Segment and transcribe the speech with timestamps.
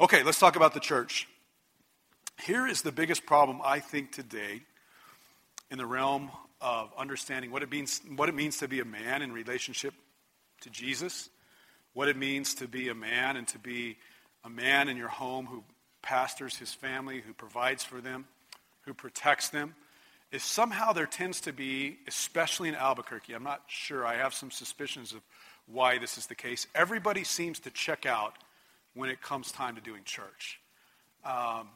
[0.00, 1.26] Okay, let's talk about the church.
[2.44, 4.62] Here is the biggest problem, I think, today
[5.72, 9.22] in the realm of understanding what it means, what it means to be a man
[9.22, 9.92] in relationship
[10.60, 11.28] to Jesus,
[11.94, 13.96] what it means to be a man and to be
[14.44, 15.64] a man in your home who
[16.00, 18.24] pastors his family, who provides for them,
[18.82, 19.74] who protects them,
[20.30, 24.52] is somehow there tends to be, especially in Albuquerque, I'm not sure, I have some
[24.52, 25.22] suspicions of
[25.66, 26.68] why this is the case.
[26.72, 28.34] Everybody seems to check out
[28.94, 30.60] when it comes time to doing church.
[31.24, 31.68] Um,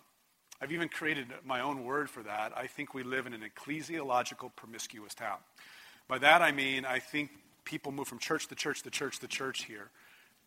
[0.60, 2.52] I've even created my own word for that.
[2.56, 5.38] I think we live in an ecclesiological promiscuous town.
[6.08, 7.30] By that I mean, I think
[7.64, 9.90] people move from church to church to church to church here.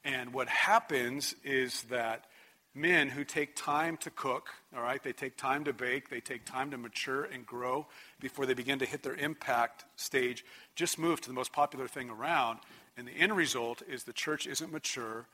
[0.03, 2.25] And what happens is that
[2.73, 6.45] men who take time to cook, all right, they take time to bake, they take
[6.45, 7.87] time to mature and grow
[8.19, 12.09] before they begin to hit their impact stage, just move to the most popular thing
[12.09, 12.59] around.
[12.97, 15.25] And the end result is the church isn't mature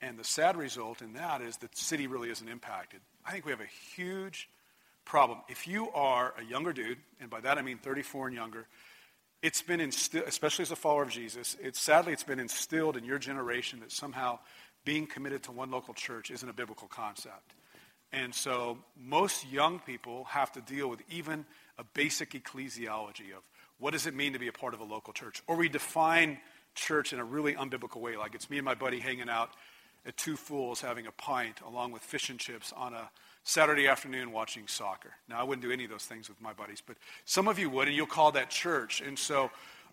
[0.00, 3.00] and the sad result in that is the city really isn't impacted.
[3.26, 4.48] I think we have a huge
[5.04, 5.38] problem.
[5.48, 8.66] If you are a younger dude, and by that I mean 34 and younger,
[9.42, 13.04] it's been instilled, especially as a follower of Jesus, it's sadly it's been instilled in
[13.04, 14.38] your generation that somehow
[14.84, 17.54] being committed to one local church isn't a biblical concept.
[18.12, 21.44] And so most young people have to deal with even
[21.76, 23.42] a basic ecclesiology of
[23.78, 25.42] what does it mean to be a part of a local church?
[25.46, 26.38] Or we define
[26.74, 29.50] church in a really unbiblical way, like it's me and my buddy hanging out
[30.08, 33.10] at Two Fools having a pint along with fish and chips on a
[33.44, 35.10] Saturday afternoon watching soccer.
[35.28, 37.70] Now, I wouldn't do any of those things with my buddies, but some of you
[37.70, 39.00] would, and you'll call that church.
[39.00, 39.50] And so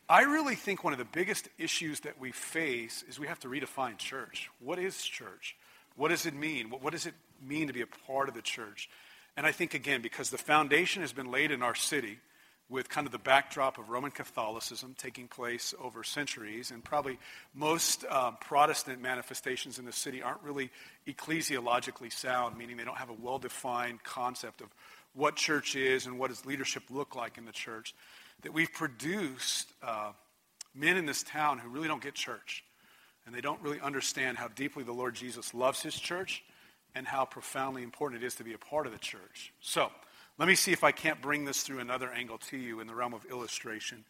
[0.10, 3.48] I really think one of the biggest issues that we face is we have to
[3.48, 4.50] redefine church.
[4.60, 5.56] What is church?
[5.96, 6.70] What does it mean?
[6.70, 7.14] What, what does it
[7.46, 8.90] mean to be a part of the church?
[9.38, 12.20] And I think, again, because the foundation has been laid in our city,
[12.68, 17.20] with kind of the backdrop of Roman Catholicism taking place over centuries, and probably
[17.54, 20.72] most um, Protestant manifestations in the city aren't really
[21.08, 24.68] ecclesiologically sound, meaning they don't have a well defined concept of
[25.14, 27.94] what church is and what does leadership look like in the church.
[28.42, 30.12] That we've produced uh,
[30.74, 32.64] men in this town who really don't get church,
[33.26, 36.44] and they don't really understand how deeply the Lord Jesus loves his church
[36.96, 39.54] and how profoundly important it is to be a part of the church.
[39.62, 39.92] So,
[40.38, 42.96] let me see if I can't bring this through another angle to you in the
[42.96, 44.04] realm of illustration.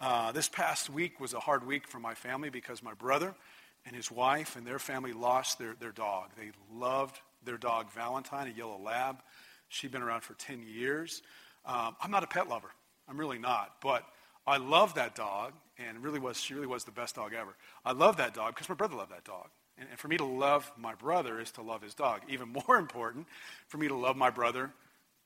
[0.00, 3.34] Uh, this past week was a hard week for my family because my brother
[3.84, 6.30] and his wife and their family lost their, their dog.
[6.38, 9.16] They loved their dog, Valentine, a yellow lab.
[9.68, 11.22] She'd been around for 10 years.
[11.66, 12.70] Um, I'm not a pet lover.
[13.08, 13.80] I'm really not.
[13.82, 14.04] But
[14.46, 17.56] I love that dog, and really was, she really was the best dog ever.
[17.84, 19.48] I love that dog because my brother loved that dog.
[19.76, 22.20] And, and for me to love my brother is to love his dog.
[22.28, 23.26] Even more important,
[23.66, 24.70] for me to love my brother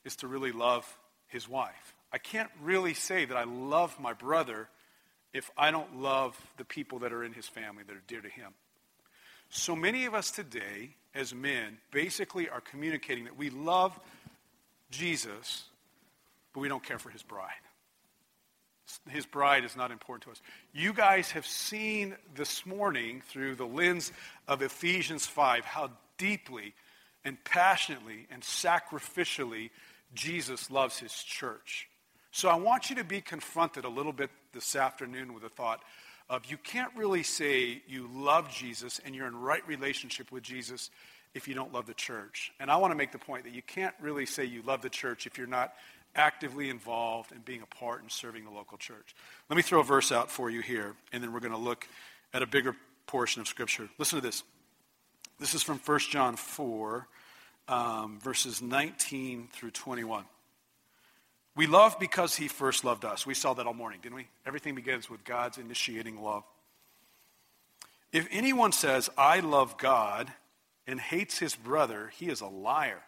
[0.08, 0.98] is to really love
[1.28, 1.94] his wife.
[2.10, 4.70] I can't really say that I love my brother
[5.34, 8.28] if I don't love the people that are in his family that are dear to
[8.28, 8.52] him.
[9.50, 13.98] So many of us today, as men, basically are communicating that we love
[14.90, 15.64] Jesus,
[16.54, 17.50] but we don't care for his bride.
[19.10, 20.40] His bride is not important to us.
[20.72, 24.10] You guys have seen this morning through the lens
[24.46, 26.72] of Ephesians 5 how deeply
[27.24, 29.68] and passionately and sacrificially
[30.14, 31.88] Jesus loves his church.
[32.30, 35.82] So I want you to be confronted a little bit this afternoon with the thought
[36.30, 40.90] of you can't really say you love Jesus and you're in right relationship with Jesus
[41.34, 42.52] if you don't love the church.
[42.60, 44.90] And I want to make the point that you can't really say you love the
[44.90, 45.72] church if you're not
[46.14, 49.14] actively involved in being a part in serving the local church.
[49.48, 51.86] Let me throw a verse out for you here, and then we're going to look
[52.32, 52.74] at a bigger
[53.06, 53.88] portion of Scripture.
[53.98, 54.42] Listen to this.
[55.38, 57.06] This is from 1 John 4,
[57.68, 60.24] um, verses 19 through 21.
[61.54, 63.26] We love because he first loved us.
[63.26, 64.28] We saw that all morning, didn't we?
[64.46, 66.44] Everything begins with God's initiating love.
[68.12, 70.32] If anyone says, I love God,
[70.88, 73.02] and hates his brother, he is a liar.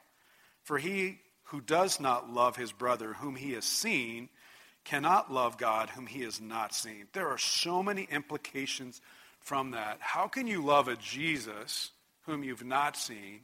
[0.62, 4.28] For he who does not love his brother whom he has seen
[4.84, 7.06] cannot love God whom he has not seen.
[7.15, 9.00] There are so many implications
[9.41, 9.97] from that.
[10.00, 11.91] How can you love a Jesus
[12.26, 13.41] whom you've not seen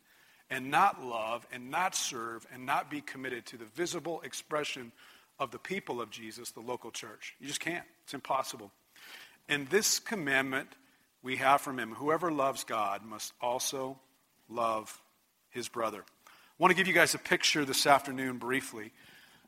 [0.51, 4.93] and not love and not serve and not be committed to the visible expression
[5.39, 7.35] of the people of Jesus, the local church.
[7.41, 7.85] You just can't.
[8.05, 8.71] It's impossible.
[9.49, 10.69] And this commandment
[11.23, 13.99] we have from him whoever loves God must also
[14.49, 15.01] love
[15.51, 16.05] his brother.
[16.27, 18.93] I want to give you guys a picture this afternoon briefly,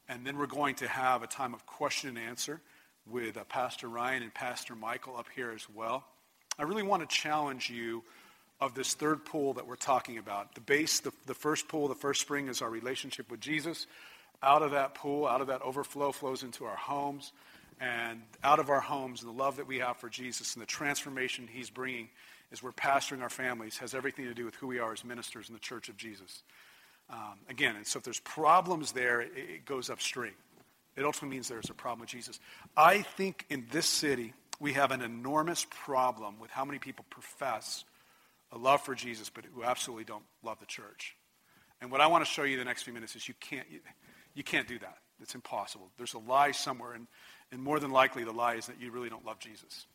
[0.08, 2.60] and then we're going to have a time of question and answer
[3.06, 6.04] with uh, Pastor Ryan and Pastor Michael up here as well.
[6.58, 8.02] I really want to challenge you
[8.60, 10.54] of this third pool that we're talking about.
[10.54, 13.86] The base, the, the first pool, the first spring is our relationship with Jesus.
[14.42, 17.32] Out of that pool, out of that overflow flows into our homes.
[17.80, 21.48] And out of our homes, the love that we have for Jesus and the transformation
[21.50, 22.08] he's bringing
[22.50, 25.48] as we're pastoring our families has everything to do with who we are as ministers
[25.48, 26.42] in the church of Jesus.
[27.10, 30.34] Um, again, and so if there's problems there, it, it goes upstream.
[30.96, 32.40] It ultimately means there's a problem with Jesus.
[32.76, 37.84] I think in this city, we have an enormous problem with how many people profess
[38.52, 41.16] a love for Jesus, but who absolutely don't love the church.
[41.80, 43.80] And what I want to show you the next few minutes is you can't, you,
[44.34, 44.98] you can't do that.
[45.20, 45.90] It's impossible.
[45.96, 47.06] There's a lie somewhere, and,
[47.52, 49.86] and more than likely, the lie is that you really don't love Jesus.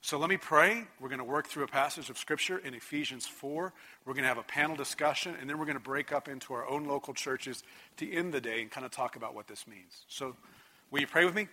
[0.00, 0.84] So let me pray.
[1.00, 3.72] We're going to work through a passage of Scripture in Ephesians 4.
[4.04, 6.54] We're going to have a panel discussion, and then we're going to break up into
[6.54, 7.64] our own local churches
[7.96, 10.04] to end the day and kind of talk about what this means.
[10.08, 10.36] So,
[10.90, 11.48] will you pray with me?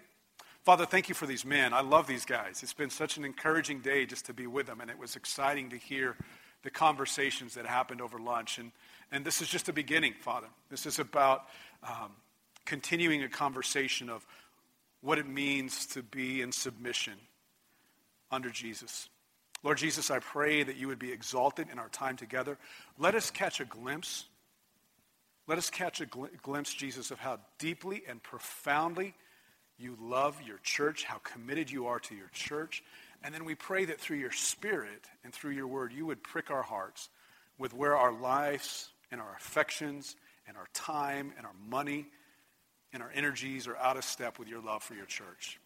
[0.64, 1.74] Father, thank you for these men.
[1.74, 2.62] I love these guys.
[2.62, 5.70] It's been such an encouraging day just to be with them, and it was exciting
[5.72, 6.16] to hear
[6.66, 8.58] the conversations that happened over lunch.
[8.58, 8.72] And,
[9.12, 10.48] and this is just a beginning, Father.
[10.70, 11.46] This is about
[11.84, 12.12] um,
[12.66, 14.26] continuing a conversation of
[15.02, 17.14] what it means to be in submission
[18.32, 19.08] under Jesus.
[19.64, 22.58] Lord Jesus, I pray that you would be exalted in our time together.
[22.98, 24.26] Let us catch a glimpse.
[25.48, 29.14] Let us catch a gl- glimpse, Jesus, of how deeply and profoundly
[29.78, 32.84] you love your church, how committed you are to your church.
[33.24, 36.52] And then we pray that through your Spirit and through your word, you would prick
[36.52, 37.10] our hearts
[37.58, 40.16] with where our lives and our affections
[40.48, 42.08] and our time and our money
[42.94, 45.60] and our energies are out of step with your love for your church.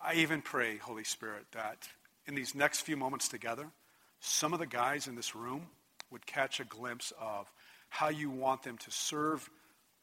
[0.00, 1.88] I even pray, Holy Spirit, that
[2.26, 3.66] in these next few moments together,
[4.20, 5.66] some of the guys in this room
[6.10, 7.50] would catch a glimpse of
[7.88, 9.48] how you want them to serve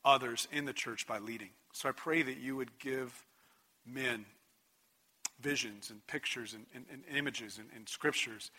[0.03, 1.49] others in the church by leading.
[1.73, 3.25] So I pray that you would give
[3.85, 4.25] men
[5.39, 8.51] visions and pictures and, and, and images and, and scriptures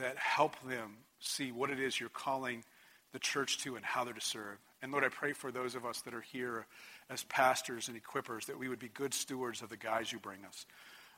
[0.00, 2.64] that help them see what it is you're calling
[3.12, 4.58] the church to and how they're to serve.
[4.80, 6.66] And Lord, I pray for those of us that are here
[7.10, 10.44] as pastors and equippers that we would be good stewards of the guys you bring
[10.44, 10.66] us.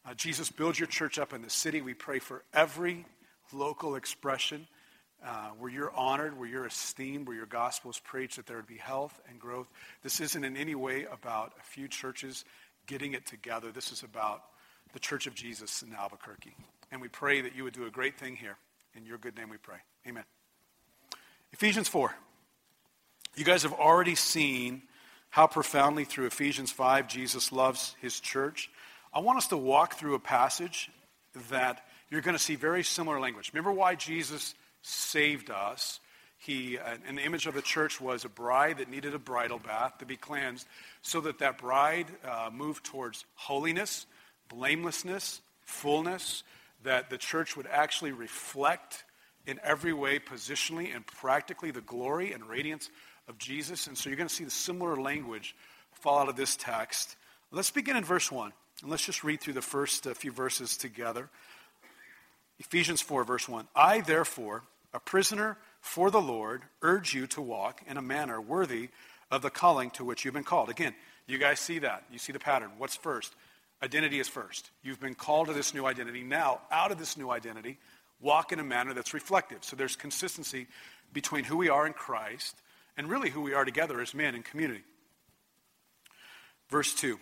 [0.07, 1.81] Uh, Jesus, build your church up in the city.
[1.81, 3.07] We pray for every
[3.53, 4.67] local expression
[5.25, 8.67] uh, where you're honored, where you're esteemed, where your gospel is preached, that there would
[8.67, 9.69] be health and growth.
[10.03, 12.45] This isn't in any way about a few churches
[12.87, 13.73] getting it together.
[13.73, 14.43] This is about
[14.95, 16.57] the Church of Jesus in Albuquerque.
[16.91, 18.57] And we pray that you would do a great thing here.
[18.95, 19.79] In your good name we pray.
[20.09, 20.25] Amen.
[21.53, 22.15] Ephesians 4.
[23.37, 24.83] You guys have already seen
[25.31, 28.71] how profoundly through Ephesians 5 Jesus loves his church.
[29.13, 30.91] I want us to walk through a passage
[31.51, 33.51] that you're going to see very similar language.
[33.53, 35.99] Remember why Jesus saved us?
[36.39, 40.07] He, an image of the church was a bride that needed a bridal bath to
[40.07, 40.69] be cleansed
[41.03, 44.07] so that that bride uh, moved towards holiness,
[44.55, 46.45] blamelessness, fullness,
[46.83, 49.05] that the church would actually reflect
[49.47, 52.91] in every way, positionally and practically, the glory and radiance
[53.29, 53.87] of Jesus.
[53.87, 55.55] And so you're going to see the similar language
[55.93, 57.17] fall out of this text.
[57.51, 58.53] Let's begin in verse 1.
[58.83, 61.29] And let's just read through the first uh, few verses together.
[62.59, 63.67] Ephesians 4, verse 1.
[63.75, 64.63] I, therefore,
[64.93, 68.89] a prisoner for the Lord, urge you to walk in a manner worthy
[69.31, 70.71] of the calling to which you've been called.
[70.71, 70.95] Again,
[71.27, 72.05] you guys see that.
[72.11, 72.71] You see the pattern.
[72.79, 73.35] What's first?
[73.85, 74.71] Identity is first.
[74.83, 76.23] You've been called to this new identity.
[76.23, 77.77] Now, out of this new identity,
[78.19, 79.63] walk in a manner that's reflective.
[79.63, 80.69] So there's consistency
[81.13, 82.57] between who we are in Christ
[82.97, 84.85] and really who we are together as men in community.
[86.71, 87.19] Verse 2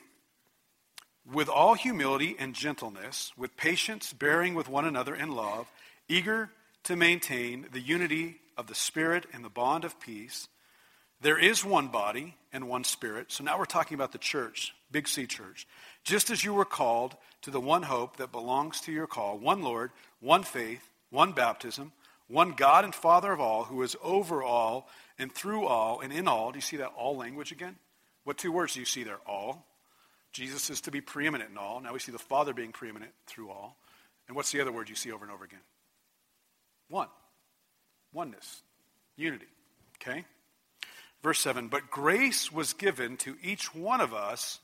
[1.32, 5.66] With all humility and gentleness, with patience, bearing with one another in love,
[6.08, 6.48] eager
[6.84, 10.46] to maintain the unity of the Spirit and the bond of peace.
[11.22, 13.32] There is one body and one Spirit.
[13.32, 15.66] So now we're talking about the church, Big C Church.
[16.04, 19.62] Just as you were called to the one hope that belongs to your call, one
[19.62, 21.92] Lord, one faith, one baptism,
[22.28, 26.28] one God and Father of all, who is over all and through all and in
[26.28, 26.52] all.
[26.52, 27.76] Do you see that all language again?
[28.24, 29.18] What two words do you see there?
[29.26, 29.66] All.
[30.32, 31.80] Jesus is to be preeminent in all.
[31.80, 33.76] Now we see the Father being preeminent through all.
[34.28, 35.60] And what's the other word you see over and over again?
[36.88, 37.08] One.
[38.12, 38.62] Oneness.
[39.16, 39.46] Unity.
[40.00, 40.24] Okay?
[41.22, 44.60] Verse 7 But grace was given to each one of us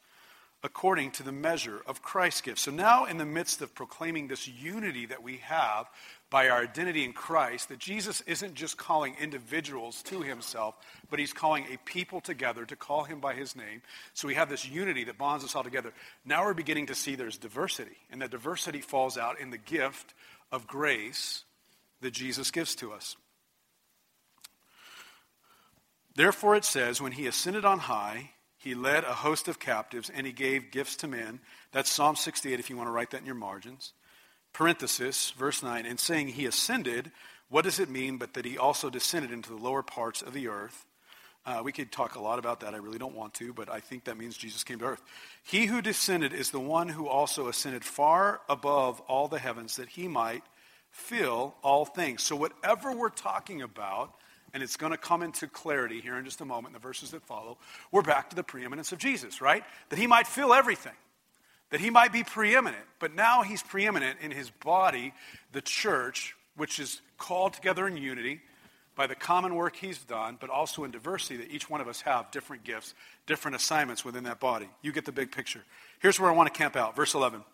[0.62, 2.58] according to the measure of Christ's gift.
[2.58, 5.88] So now, in the midst of proclaiming this unity that we have
[6.30, 10.76] by our identity in Christ, that Jesus isn't just calling individuals to himself,
[11.10, 13.82] but he's calling a people together to call him by his name.
[14.14, 15.92] So we have this unity that bonds us all together.
[16.24, 20.12] Now we're beginning to see there's diversity, and that diversity falls out in the gift
[20.50, 21.44] of grace
[22.00, 23.16] that Jesus gives to us.
[26.14, 30.26] Therefore, it says, when he ascended on high, he led a host of captives and
[30.26, 31.40] he gave gifts to men.
[31.72, 33.92] That's Psalm 68, if you want to write that in your margins.
[34.52, 37.12] Parenthesis, verse 9, and saying he ascended,
[37.48, 40.48] what does it mean but that he also descended into the lower parts of the
[40.48, 40.84] earth?
[41.46, 42.74] Uh, we could talk a lot about that.
[42.74, 45.02] I really don't want to, but I think that means Jesus came to earth.
[45.44, 49.88] He who descended is the one who also ascended far above all the heavens that
[49.88, 50.42] he might
[50.90, 52.22] fill all things.
[52.22, 54.14] So, whatever we're talking about,
[54.54, 57.10] and it's going to come into clarity here in just a moment in the verses
[57.10, 57.58] that follow,
[57.92, 59.64] we're back to the preeminence of Jesus, right?
[59.90, 60.92] That he might fill everything,
[61.70, 62.84] that he might be preeminent.
[62.98, 65.12] But now he's preeminent in his body,
[65.52, 68.40] the church, which is called together in unity
[68.96, 72.00] by the common work he's done, but also in diversity that each one of us
[72.00, 72.94] have different gifts,
[73.26, 74.68] different assignments within that body.
[74.82, 75.62] You get the big picture.
[76.00, 76.96] Here's where I want to camp out.
[76.96, 77.44] Verse 11.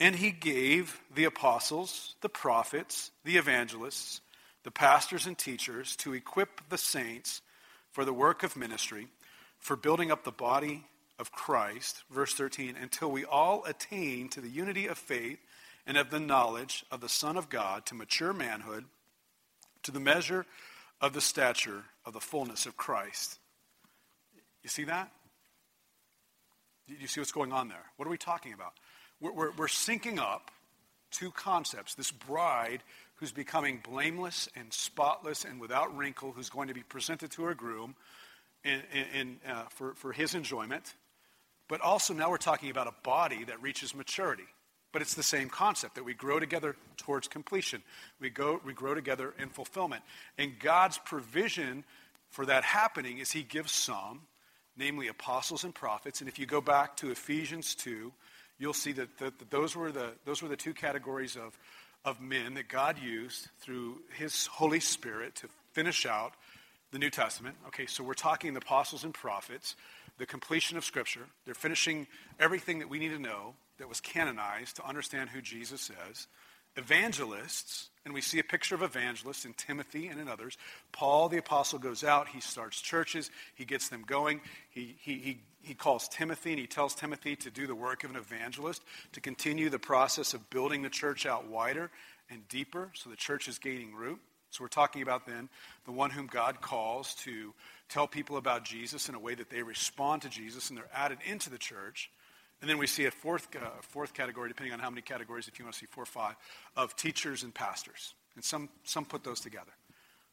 [0.00, 4.20] And he gave the apostles, the prophets, the evangelists,
[4.64, 7.42] the pastors and teachers to equip the saints
[7.90, 9.08] for the work of ministry,
[9.58, 10.84] for building up the body
[11.18, 15.38] of Christ, verse 13, until we all attain to the unity of faith
[15.86, 18.84] and of the knowledge of the Son of God, to mature manhood,
[19.82, 20.46] to the measure
[21.00, 23.38] of the stature of the fullness of Christ.
[24.62, 25.10] You see that?
[26.86, 27.84] You see what's going on there?
[27.96, 28.72] What are we talking about?
[29.22, 30.50] we're, we're, we're syncing up
[31.10, 32.82] two concepts this bride
[33.22, 37.54] who's becoming blameless and spotless and without wrinkle, who's going to be presented to her
[37.54, 37.94] groom
[38.64, 38.82] in,
[39.14, 40.94] in, uh, for, for his enjoyment.
[41.68, 44.48] But also now we're talking about a body that reaches maturity.
[44.90, 47.84] But it's the same concept that we grow together towards completion.
[48.18, 50.02] We, go, we grow together in fulfillment.
[50.36, 51.84] And God's provision
[52.28, 54.22] for that happening is He gives some,
[54.76, 56.18] namely apostles and prophets.
[56.18, 58.12] And if you go back to Ephesians 2,
[58.58, 61.56] you'll see that, that, that those, were the, those were the two categories of,
[62.04, 66.32] of men that God used through his Holy Spirit to finish out
[66.90, 67.56] the New Testament.
[67.68, 69.76] Okay, so we're talking the apostles and prophets,
[70.18, 71.26] the completion of Scripture.
[71.44, 72.06] They're finishing
[72.38, 76.26] everything that we need to know that was canonized to understand who Jesus is
[76.76, 80.56] evangelists, and we see a picture of evangelists in Timothy and in others.
[80.92, 84.40] Paul the apostle goes out, he starts churches, he gets them going.
[84.70, 88.10] He, he, he, he calls Timothy and he tells Timothy to do the work of
[88.10, 91.90] an evangelist, to continue the process of building the church out wider
[92.30, 94.18] and deeper so the church is gaining root.
[94.50, 95.48] So we're talking about then
[95.86, 97.54] the one whom God calls to
[97.88, 101.18] tell people about Jesus in a way that they respond to Jesus and they're added
[101.26, 102.10] into the church.
[102.62, 105.58] And then we see a fourth, uh, fourth category, depending on how many categories, if
[105.58, 106.36] you want to see four or five,
[106.76, 108.14] of teachers and pastors.
[108.36, 109.72] And some, some put those together,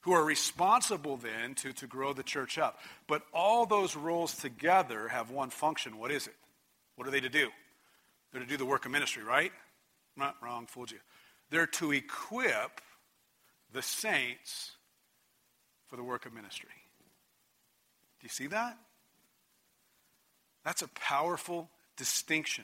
[0.02, 2.80] who are responsible then to, to grow the church up.
[3.08, 5.98] But all those roles together have one function.
[5.98, 6.36] What is it?
[6.96, 7.50] What are they to do?
[8.32, 9.52] They're to do the work of ministry, right?
[10.16, 11.00] Not wrong, fooled you.
[11.50, 12.80] They're to equip
[13.74, 14.74] the saints
[15.88, 16.70] for the work of ministry.
[18.20, 18.78] Do you see that?
[20.64, 21.70] That's a powerful
[22.00, 22.64] distinction.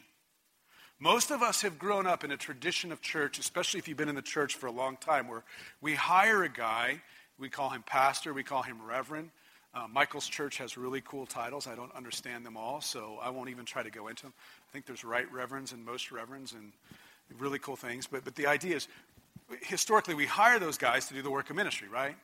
[0.98, 4.10] Most of us have grown up in a tradition of church, especially if you've been
[4.10, 5.44] in the church for a long time, where
[5.82, 7.02] we hire a guy,
[7.38, 9.30] we call him pastor, we call him reverend.
[9.74, 11.68] Uh, Michael's church has really cool titles.
[11.68, 14.34] I don't understand them all, so I won't even try to go into them.
[14.70, 16.72] I think there's right reverends and most reverends and
[17.38, 18.08] really cool things.
[18.08, 18.88] But, but the idea is,
[19.64, 22.16] historically, we hire those guys to do the work of ministry, right?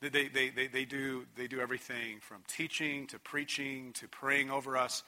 [0.00, 4.76] They, they, they, they, do, they do everything from teaching to preaching to praying over
[4.76, 5.04] us.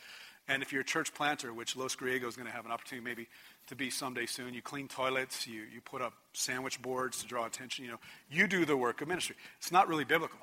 [0.50, 3.04] And if you're a church planter, which Los Griegos is going to have an opportunity
[3.04, 3.28] maybe
[3.69, 7.47] to be someday soon, you clean toilets, you, you put up sandwich boards to draw
[7.47, 9.37] attention, you know, you do the work of ministry.
[9.59, 10.40] It's not really biblical.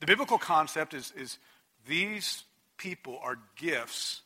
[0.00, 1.38] The biblical concept is, is
[1.86, 2.42] these
[2.76, 4.22] people are gifts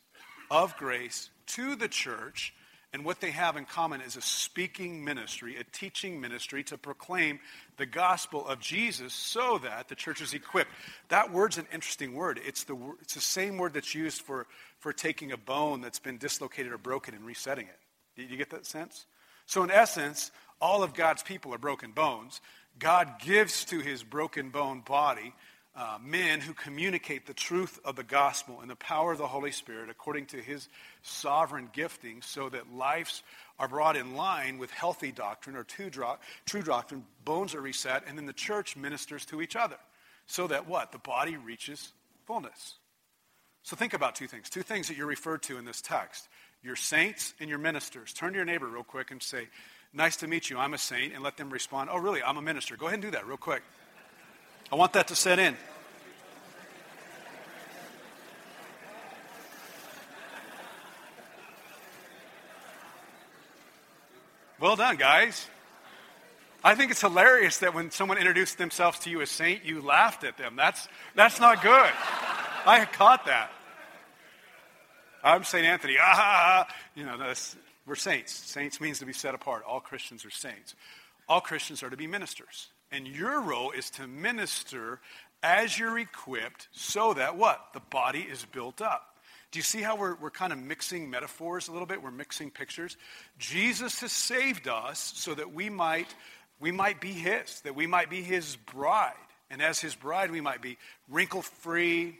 [0.50, 2.54] of grace to the church
[2.92, 7.40] and what they have in common is a speaking ministry, a teaching ministry to proclaim
[7.76, 10.70] the gospel of Jesus so that the church is equipped.
[11.08, 12.40] That word's an interesting word.
[12.46, 14.46] It's the, it's the same word that's used for,
[14.78, 17.78] for taking a bone that's been dislocated or broken and resetting it.
[18.20, 19.06] Did you get that sense?
[19.44, 22.40] So, in essence, all of God's people are broken bones.
[22.78, 25.34] God gives to his broken bone body
[25.76, 29.50] uh, men who communicate the truth of the gospel and the power of the Holy
[29.52, 30.68] Spirit according to his
[31.02, 33.22] sovereign gifting so that lives
[33.58, 35.90] are brought in line with healthy doctrine or true,
[36.46, 39.76] true doctrine, bones are reset, and then the church ministers to each other
[40.26, 40.92] so that what?
[40.92, 41.92] The body reaches
[42.26, 42.74] fullness.
[43.62, 44.48] So think about two things.
[44.48, 46.28] Two things that you're referred to in this text
[46.62, 48.12] your saints and your ministers.
[48.12, 49.48] Turn to your neighbor real quick and say,
[49.92, 50.58] Nice to meet you.
[50.58, 51.14] I'm a saint.
[51.14, 52.22] And let them respond, Oh, really?
[52.22, 52.76] I'm a minister.
[52.76, 53.62] Go ahead and do that real quick.
[54.70, 55.56] I want that to set in.
[64.58, 65.46] Well done, guys.
[66.64, 70.24] I think it's hilarious that when someone introduced themselves to you as saint, you laughed
[70.24, 70.56] at them.
[70.56, 71.92] That's, that's not good.
[72.66, 73.52] I caught that.
[75.22, 75.64] I'm St.
[75.64, 75.96] Anthony.
[76.00, 77.16] Ah, you know,
[77.86, 78.32] we're saints.
[78.32, 79.62] Saints means to be set apart.
[79.68, 80.74] All Christians are saints.
[81.28, 82.68] All Christians are to be ministers.
[82.92, 85.00] And your role is to minister
[85.42, 87.60] as you're equipped so that what?
[87.72, 89.16] The body is built up.
[89.50, 92.02] Do you see how we're, we're kind of mixing metaphors a little bit?
[92.02, 92.96] We're mixing pictures.
[93.38, 96.14] Jesus has saved us so that we might,
[96.60, 99.14] we might be his, that we might be his bride.
[99.50, 100.78] And as his bride, we might be
[101.08, 102.18] wrinkle free,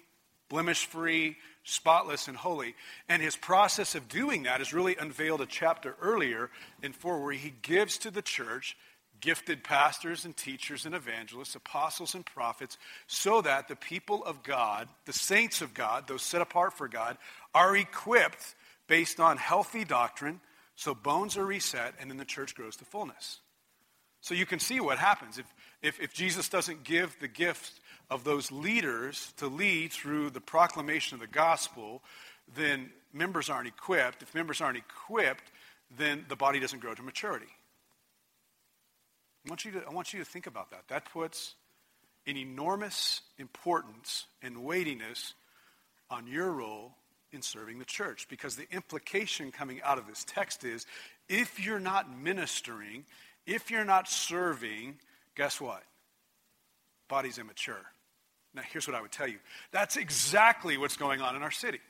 [0.49, 2.77] blemish free, spotless, and holy.
[3.09, 6.51] And his process of doing that is really unveiled a chapter earlier
[6.83, 8.77] in 4 where he gives to the church
[9.21, 14.89] gifted pastors and teachers and evangelists, apostles and prophets, so that the people of God,
[15.05, 17.19] the saints of God, those set apart for God,
[17.55, 18.55] are equipped
[18.87, 20.41] based on healthy doctrine,
[20.75, 23.41] so bones are reset, and then the church grows to fullness.
[24.21, 25.39] So you can see what happens.
[25.39, 25.47] If,
[25.83, 27.81] if, if Jesus doesn't give the gift
[28.11, 32.03] of those leaders to lead through the proclamation of the gospel,
[32.55, 34.23] then members aren't equipped.
[34.23, 35.51] If members aren't equipped,
[35.97, 37.47] then the body doesn't grow to maturity.
[39.47, 40.83] I want you to, I want you to think about that.
[40.89, 41.55] That puts
[42.27, 45.35] an enormous importance and weightiness
[46.11, 46.93] on your role
[47.31, 50.85] in serving the church because the implication coming out of this text is
[51.29, 53.05] if you're not ministering,
[53.47, 54.97] if you're not serving,
[55.37, 55.83] guess what?
[57.09, 57.85] Body's immature.
[58.53, 59.39] Now, here's what I would tell you
[59.71, 61.81] that's exactly what's going on in our city.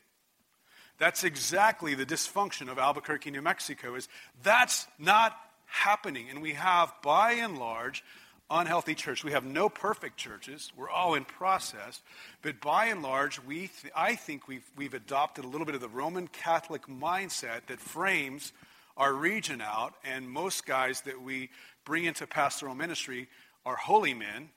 [0.99, 4.09] That's exactly the dysfunction of Albuquerque, New Mexico, is
[4.43, 5.39] that's not
[5.77, 6.27] happening.
[6.31, 8.03] And we have, by and large,
[8.51, 9.25] unhealthy church.
[9.25, 10.73] We have no perfect churches.
[10.77, 12.01] We're all in process.
[12.43, 15.81] But by and large, we th- I think we've, we've adopted a little bit of
[15.81, 18.53] the Roman Catholic mindset that frames
[18.97, 19.95] our region out.
[20.05, 21.51] And most guys that we
[21.85, 23.29] bring into pastoral ministry
[23.65, 24.49] are holy men,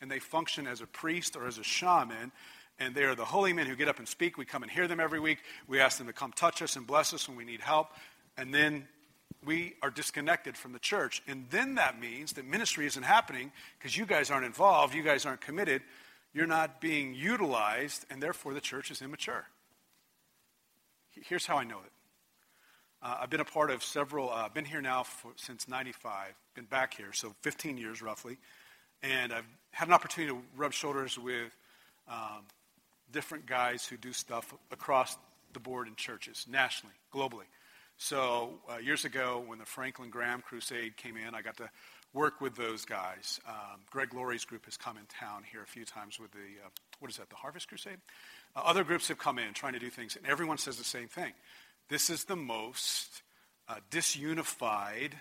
[0.00, 2.32] and they function as a priest or as a shaman.
[2.78, 4.38] And they are the holy men who get up and speak.
[4.38, 5.38] We come and hear them every week.
[5.66, 7.88] We ask them to come touch us and bless us when we need help.
[8.38, 8.86] And then
[9.44, 11.22] we are disconnected from the church.
[11.26, 15.24] And then that means that ministry isn't happening because you guys aren't involved, you guys
[15.26, 15.82] aren't committed,
[16.32, 19.46] you're not being utilized, and therefore the church is immature.
[21.10, 21.92] Here's how I know it.
[23.02, 26.34] Uh, I've been a part of several, uh, I've been here now for, since 95,
[26.54, 28.36] been back here, so 15 years roughly.
[29.02, 31.56] And I've had an opportunity to rub shoulders with
[32.08, 32.44] um,
[33.10, 35.16] different guys who do stuff across
[35.52, 37.46] the board in churches, nationally, globally.
[38.02, 41.68] So uh, years ago, when the Franklin Graham Crusade came in, I got to
[42.14, 43.38] work with those guys.
[43.46, 46.70] Um, Greg Laurie's group has come in town here a few times with the, uh,
[47.00, 47.98] what is that, the Harvest Crusade?
[48.56, 51.08] Uh, other groups have come in trying to do things, and everyone says the same
[51.08, 51.34] thing.
[51.90, 53.20] This is the most
[53.68, 55.12] uh, disunified,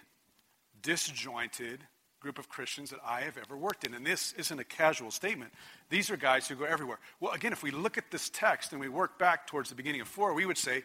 [0.82, 1.82] disjointed
[2.22, 3.94] group of Christians that I have ever worked in.
[3.94, 5.52] And this isn't a casual statement.
[5.90, 7.00] These are guys who go everywhere.
[7.20, 10.00] Well, again, if we look at this text and we work back towards the beginning
[10.00, 10.84] of 4, we would say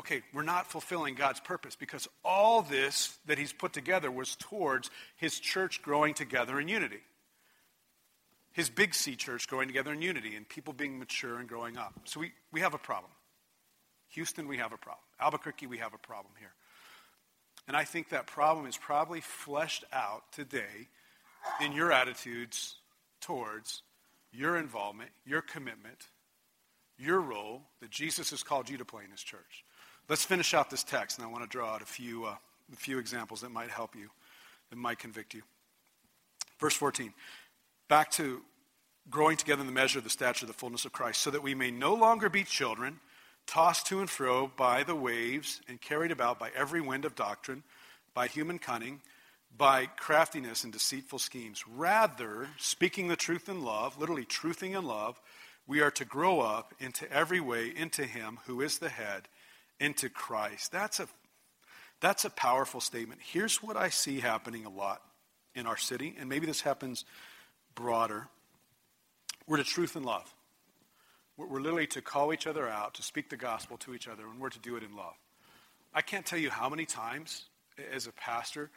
[0.00, 4.90] okay, we're not fulfilling God's purpose because all this that He's put together was towards
[5.16, 7.00] His church growing together in unity.
[8.52, 11.92] His big C church growing together in unity and people being mature and growing up.
[12.04, 13.10] So we, we have a problem.
[14.10, 15.04] Houston, we have a problem.
[15.20, 16.52] Albuquerque, we have a problem here.
[17.68, 20.88] And I think that problem is probably fleshed out today
[21.60, 22.76] in your attitudes
[23.20, 23.82] towards
[24.32, 26.08] your involvement, your commitment,
[26.98, 29.64] your role that Jesus has called you to play in His church.
[30.08, 32.36] Let's finish out this text, and I want to draw out a few, uh,
[32.72, 34.08] a few examples that might help you,
[34.70, 35.42] that might convict you.
[36.60, 37.12] Verse 14.
[37.88, 38.42] Back to
[39.10, 41.42] growing together in the measure of the stature of the fullness of Christ, so that
[41.42, 43.00] we may no longer be children,
[43.48, 47.64] tossed to and fro by the waves and carried about by every wind of doctrine,
[48.14, 49.00] by human cunning,
[49.56, 51.64] by craftiness and deceitful schemes.
[51.66, 55.20] Rather, speaking the truth in love, literally truthing in love,
[55.66, 59.28] we are to grow up into every way into Him who is the head
[59.80, 60.72] into Christ.
[60.72, 61.08] That's a,
[62.00, 63.20] that's a powerful statement.
[63.22, 65.02] Here's what I see happening a lot
[65.54, 67.04] in our city, and maybe this happens
[67.74, 68.28] broader.
[69.46, 70.32] We're to truth and love.
[71.36, 74.40] We're literally to call each other out, to speak the gospel to each other, and
[74.40, 75.14] we're to do it in love.
[75.92, 77.44] I can't tell you how many times
[77.92, 78.70] as a pastor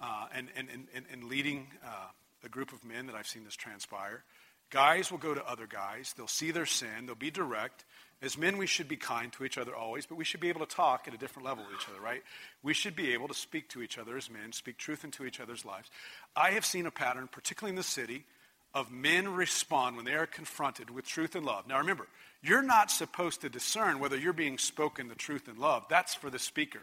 [0.00, 2.08] uh, and, and, and, and leading uh,
[2.44, 4.24] a group of men that I've seen this transpire.
[4.70, 7.84] Guys will go to other guys, they'll see their sin, they'll be direct,
[8.22, 10.64] as men, we should be kind to each other always, but we should be able
[10.64, 12.22] to talk at a different level with each other, right?
[12.62, 15.38] We should be able to speak to each other as men, speak truth into each
[15.38, 15.90] other's lives.
[16.34, 18.24] I have seen a pattern, particularly in the city,
[18.72, 21.66] of men respond when they are confronted with truth and love.
[21.66, 22.06] Now remember,
[22.42, 25.84] you're not supposed to discern whether you're being spoken the truth and love.
[25.88, 26.80] That's for the speaker.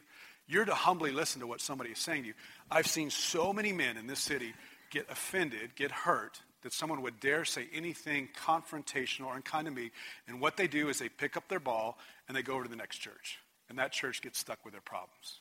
[0.48, 2.34] You're to humbly listen to what somebody is saying to you.
[2.70, 4.54] I've seen so many men in this city
[4.92, 9.92] get offended, get hurt, that someone would dare say anything confrontational or unkind to me.
[10.28, 11.98] And what they do is they pick up their ball
[12.28, 13.38] and they go over to the next church.
[13.70, 15.40] And that church gets stuck with their problems.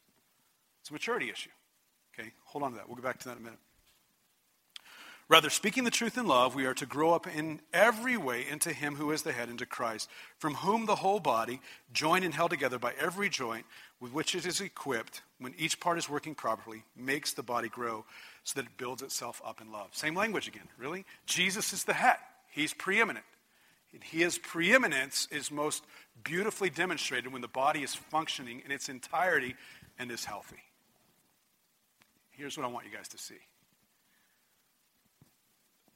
[0.81, 1.51] It's a maturity issue.
[2.19, 2.89] Okay, hold on to that.
[2.89, 3.61] We'll get back to that in a minute.
[5.33, 8.71] Rather, speaking the truth in love, we are to grow up in every way into
[8.71, 12.51] Him who is the head, into Christ, from whom the whole body, joined and held
[12.51, 13.65] together by every joint
[13.99, 18.05] with which it is equipped, when each part is working properly, makes the body grow
[18.45, 19.89] so that it builds itself up in love.
[19.93, 21.07] Same language again, really?
[21.25, 22.19] Jesus is the head,
[22.51, 23.25] He's preeminent.
[24.03, 25.83] His preeminence is most
[26.25, 29.55] beautifully demonstrated when the body is functioning in its entirety
[29.99, 30.63] and is healthy.
[32.33, 33.39] Here's what I want you guys to see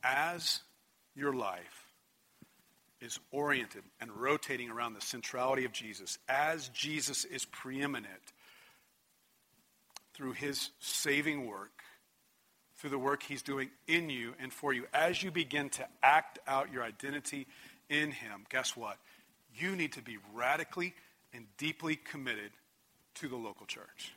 [0.03, 0.61] as
[1.15, 1.87] your life
[3.01, 8.33] is oriented and rotating around the centrality of Jesus, as Jesus is preeminent
[10.15, 11.83] through his saving work,
[12.79, 16.39] through the work he's doing in you and for you, as you begin to act
[16.47, 17.47] out your identity
[17.89, 18.97] in him, guess what?
[19.55, 20.95] You need to be radically
[21.33, 22.51] and deeply committed
[23.17, 24.13] to the local church.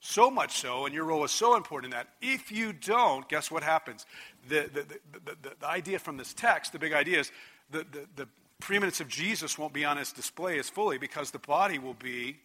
[0.00, 3.50] So much so, and your role is so important in that if you don't, guess
[3.50, 4.06] what happens?
[4.48, 4.86] The, the,
[5.24, 7.32] the, the, idea from this text, the big idea is
[7.70, 8.28] the, the, the
[8.60, 12.38] preeminence of Jesus won't be on its display as fully because the body will be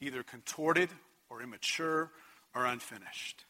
[0.00, 0.88] either contorted
[1.28, 2.10] or immature
[2.54, 3.44] or unfinished.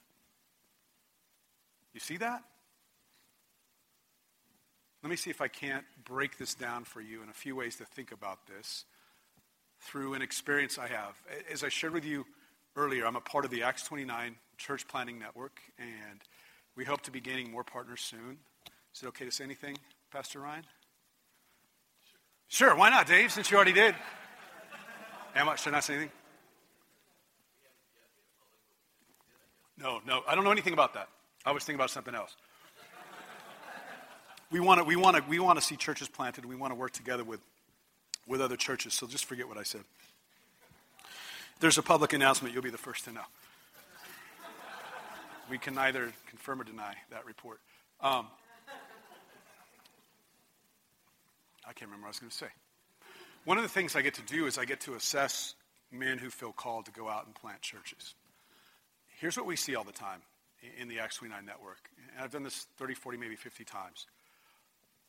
[1.92, 2.42] You see that?
[5.04, 7.76] Let me see if I can't break this down for you in a few ways
[7.76, 8.84] to think about this
[9.80, 11.14] through an experience I have.
[11.52, 12.24] As I shared with you
[12.76, 16.20] earlier, I'm a part of the Acts 29 Church Planting Network, and
[16.76, 18.38] we hope to be gaining more partners soon.
[18.94, 19.76] Is it okay to say anything,
[20.12, 20.64] Pastor Ryan?
[22.48, 23.94] Sure, sure why not, Dave, since you already did?
[25.36, 26.12] Am I, should I say anything?
[29.78, 31.08] No, no, I don't know anything about that.
[31.44, 32.36] I was thinking about something else.
[34.50, 36.44] We want to, we want to, we want to see churches planted.
[36.44, 37.40] We want to work together with,
[38.28, 38.94] with other churches.
[38.94, 39.82] So just forget what I said
[41.60, 43.24] there's a public announcement, you'll be the first to know.
[45.50, 47.60] We can neither confirm or deny that report.
[48.00, 48.26] Um,
[51.66, 52.46] I can't remember what I was going to say.
[53.44, 55.54] One of the things I get to do is I get to assess
[55.92, 58.14] men who feel called to go out and plant churches.
[59.18, 60.20] Here's what we see all the time
[60.78, 61.90] in the Acts 29 network.
[62.14, 64.06] And I've done this 30, 40, maybe 50 times.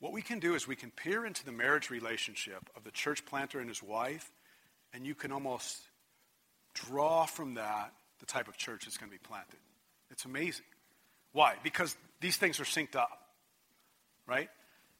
[0.00, 3.24] What we can do is we can peer into the marriage relationship of the church
[3.24, 4.30] planter and his wife,
[4.92, 5.80] and you can almost
[6.76, 9.58] draw from that the type of church that's going to be planted.
[10.10, 10.64] It's amazing.
[11.32, 11.54] Why?
[11.62, 13.18] Because these things are synced up,
[14.26, 14.48] right?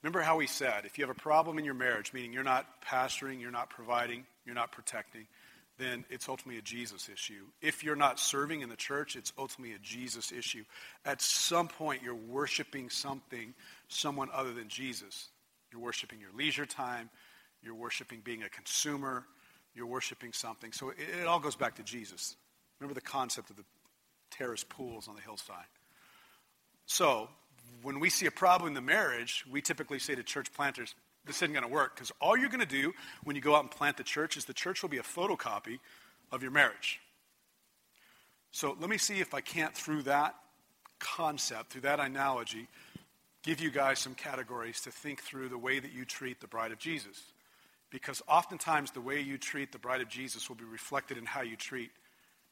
[0.02, 2.66] Remember how we said if you have a problem in your marriage, meaning you're not
[2.82, 5.26] pastoring, you're not providing, you're not protecting,
[5.78, 7.44] then it's ultimately a Jesus issue.
[7.60, 10.64] If you're not serving in the church, it's ultimately a Jesus issue.
[11.04, 13.54] At some point, you're worshiping something,
[13.88, 15.28] someone other than Jesus.
[15.72, 17.10] You're worshiping your leisure time,
[17.62, 19.26] you're worshiping being a consumer,
[19.76, 20.72] you're worshiping something.
[20.72, 22.36] So it, it all goes back to Jesus.
[22.80, 23.64] Remember the concept of the
[24.30, 25.66] terrace pools on the hillside.
[26.86, 27.28] So
[27.82, 30.94] when we see a problem in the marriage, we typically say to church planters,
[31.26, 32.92] this isn't going to work because all you're going to do
[33.24, 35.78] when you go out and plant the church is the church will be a photocopy
[36.32, 37.00] of your marriage.
[38.52, 40.34] So let me see if I can't, through that
[40.98, 42.68] concept, through that analogy,
[43.42, 46.72] give you guys some categories to think through the way that you treat the bride
[46.72, 47.20] of Jesus
[47.90, 51.42] because oftentimes the way you treat the bride of Jesus will be reflected in how
[51.42, 51.90] you treat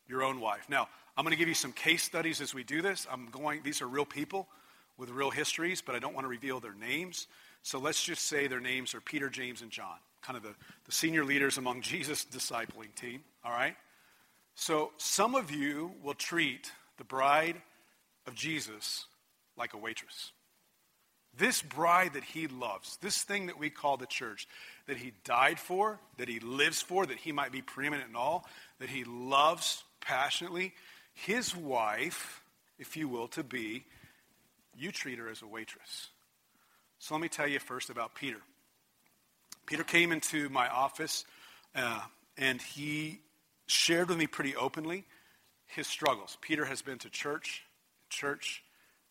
[0.08, 0.66] your own wife.
[0.68, 3.06] Now, I'm going to give you some case studies as we do this.
[3.10, 4.48] I'm going, these are real people
[4.96, 7.26] with real histories, but I don't want to reveal their names.
[7.62, 10.92] So let's just say their names are Peter, James, and John, kind of the, the
[10.92, 13.76] senior leaders among Jesus' discipling team, all right?
[14.54, 17.60] So some of you will treat the bride
[18.26, 19.06] of Jesus
[19.56, 20.32] like a waitress.
[21.36, 24.46] This bride that he loves, this thing that we call the church,
[24.86, 28.46] that he died for, that he lives for, that he might be preeminent in all,
[28.80, 30.74] that he loves passionately,
[31.14, 32.42] his wife,
[32.78, 33.84] if you will, to be,
[34.76, 36.08] you treat her as a waitress.
[36.98, 38.40] So let me tell you first about Peter.
[39.66, 41.24] Peter came into my office
[41.74, 42.00] uh,
[42.36, 43.20] and he
[43.66, 45.04] shared with me pretty openly
[45.66, 46.36] his struggles.
[46.40, 47.62] Peter has been to church,
[48.10, 48.62] church,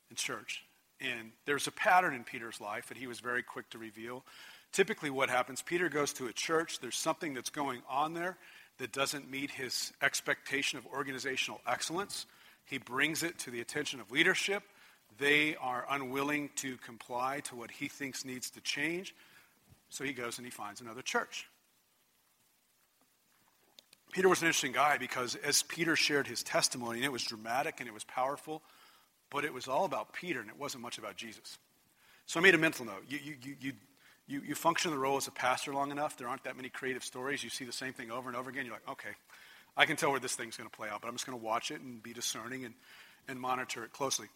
[0.10, 0.64] and church.
[1.02, 4.24] And there's a pattern in Peter's life that he was very quick to reveal.
[4.74, 8.38] Typically, what happens, Peter goes to a church, there's something that's going on there
[8.80, 12.26] that doesn't meet his expectation of organizational excellence.
[12.66, 14.64] He brings it to the attention of leadership.
[15.20, 19.14] They are unwilling to comply to what he thinks needs to change.
[19.90, 21.48] So he goes and he finds another church.
[24.12, 27.76] Peter was an interesting guy because as Peter shared his testimony, and it was dramatic
[27.80, 28.64] and it was powerful,
[29.30, 31.60] but it was all about Peter and it wasn't much about Jesus.
[32.26, 33.04] So I made a mental note.
[33.08, 33.74] You, you, you,
[34.28, 37.04] you, you function the role as a pastor long enough, there aren't that many creative
[37.04, 37.44] stories.
[37.44, 38.66] You see the same thing over and over again.
[38.66, 39.10] You're like, okay,
[39.76, 41.44] I can tell where this thing's going to play out, but I'm just going to
[41.44, 42.74] watch it and be discerning and,
[43.28, 44.28] and monitor it closely.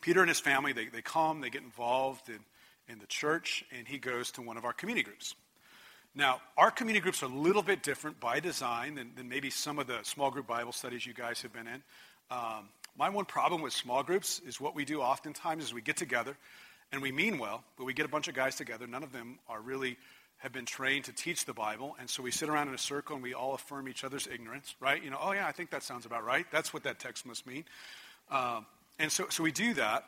[0.00, 2.40] Peter and his family, they, they come, they get involved in,
[2.88, 5.34] in the church, and he goes to one of our community groups.
[6.14, 9.78] Now, our community groups are a little bit different by design than, than maybe some
[9.78, 11.82] of the small group Bible studies you guys have been in.
[12.30, 15.96] Um, my one problem with small groups is what we do oftentimes is we get
[15.96, 16.36] together
[16.92, 18.86] and we mean well, but we get a bunch of guys together.
[18.86, 19.96] None of them are really
[20.38, 23.14] have been trained to teach the Bible, and so we sit around in a circle
[23.14, 25.02] and we all affirm each other's ignorance, right?
[25.02, 26.46] You know, oh yeah, I think that sounds about right.
[26.52, 27.64] That's what that text must mean.
[28.30, 28.66] Um,
[28.98, 30.04] and so, so we do that.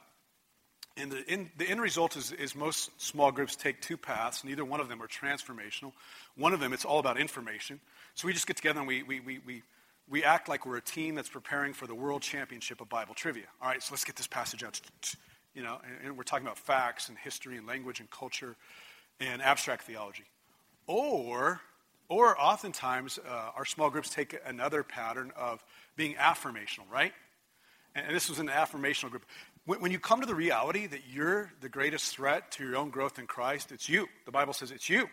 [0.96, 4.42] And the, in, the end result is, is most small groups take two paths.
[4.44, 5.92] Neither one of them are transformational.
[6.36, 7.80] One of them, it's all about information.
[8.14, 9.62] So we just get together and we, we, we, we,
[10.08, 13.44] we act like we're a team that's preparing for the world championship of Bible trivia.
[13.62, 14.80] All right, so let's get this passage out.
[15.58, 18.54] You know, and, and we're talking about facts and history and language and culture
[19.18, 20.22] and abstract theology.
[20.86, 21.60] Or,
[22.08, 25.64] or oftentimes, uh, our small groups take another pattern of
[25.96, 27.12] being affirmational, right?
[27.96, 29.24] And this was an affirmational group.
[29.66, 32.90] When, when you come to the reality that you're the greatest threat to your own
[32.90, 34.06] growth in Christ, it's you.
[34.26, 35.08] The Bible says it's you.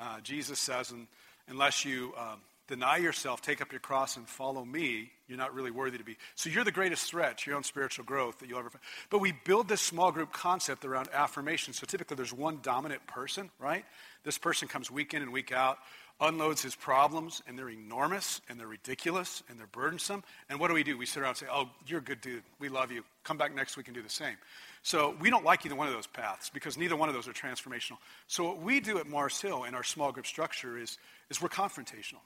[0.00, 1.06] Uh, Jesus says, and,
[1.48, 5.70] unless you um, deny yourself, take up your cross, and follow me, you're not really
[5.70, 6.16] worthy to be.
[6.34, 8.82] So you're the greatest threat to your own spiritual growth that you'll ever find.
[9.10, 11.72] But we build this small group concept around affirmation.
[11.74, 13.84] So typically there's one dominant person, right?
[14.24, 15.78] This person comes week in and week out,
[16.20, 20.22] unloads his problems, and they're enormous, and they're ridiculous, and they're burdensome.
[20.48, 20.96] And what do we do?
[20.96, 22.42] We sit around and say, Oh, you're a good dude.
[22.60, 23.02] We love you.
[23.24, 24.36] Come back next week and do the same.
[24.82, 27.32] So we don't like either one of those paths because neither one of those are
[27.32, 27.98] transformational.
[28.26, 30.98] So what we do at Mars Hill in our small group structure is,
[31.30, 32.20] is we're confrontational.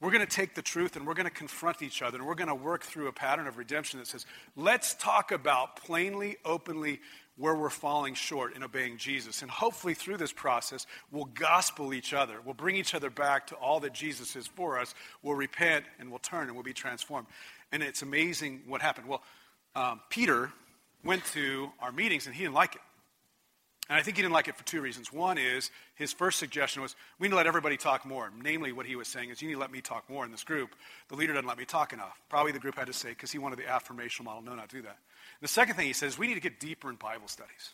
[0.00, 2.34] We're going to take the truth and we're going to confront each other and we're
[2.34, 7.00] going to work through a pattern of redemption that says, let's talk about plainly, openly
[7.38, 9.42] where we're falling short in obeying Jesus.
[9.42, 12.40] And hopefully, through this process, we'll gospel each other.
[12.44, 14.94] We'll bring each other back to all that Jesus is for us.
[15.22, 17.26] We'll repent and we'll turn and we'll be transformed.
[17.72, 19.08] And it's amazing what happened.
[19.08, 19.22] Well,
[19.74, 20.50] um, Peter
[21.04, 22.80] went to our meetings and he didn't like it.
[23.88, 25.12] And I think he didn't like it for two reasons.
[25.12, 28.32] One is his first suggestion was we need to let everybody talk more.
[28.42, 30.42] Namely, what he was saying is you need to let me talk more in this
[30.42, 30.70] group.
[31.08, 32.20] The leader doesn't let me talk enough.
[32.28, 34.42] Probably the group had to say because he wanted the affirmational model.
[34.42, 34.98] No, not do that.
[35.40, 37.70] The second thing he says we need to get deeper in Bible studies.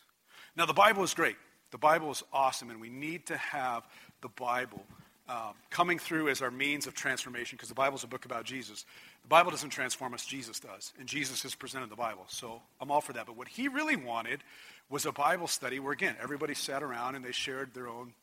[0.55, 1.37] Now, the Bible is great.
[1.71, 3.83] The Bible is awesome, and we need to have
[4.21, 4.85] the Bible
[5.27, 8.43] um, coming through as our means of transformation because the Bible is a book about
[8.43, 8.85] Jesus.
[9.23, 10.93] The Bible doesn't transform us, Jesus does.
[10.99, 12.25] And Jesus has presented the Bible.
[12.27, 13.25] So I'm all for that.
[13.25, 14.41] But what he really wanted
[14.89, 18.13] was a Bible study where, again, everybody sat around and they shared their own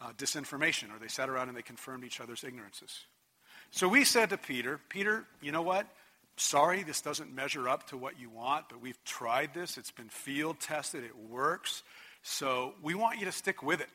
[0.00, 3.06] uh, disinformation, or they sat around and they confirmed each other's ignorances.
[3.70, 5.86] So we said to Peter, Peter, you know what?
[6.36, 9.76] Sorry, this doesn't measure up to what you want, but we've tried this.
[9.76, 11.82] It's been field tested, it works.
[12.22, 13.88] So we want you to stick with it.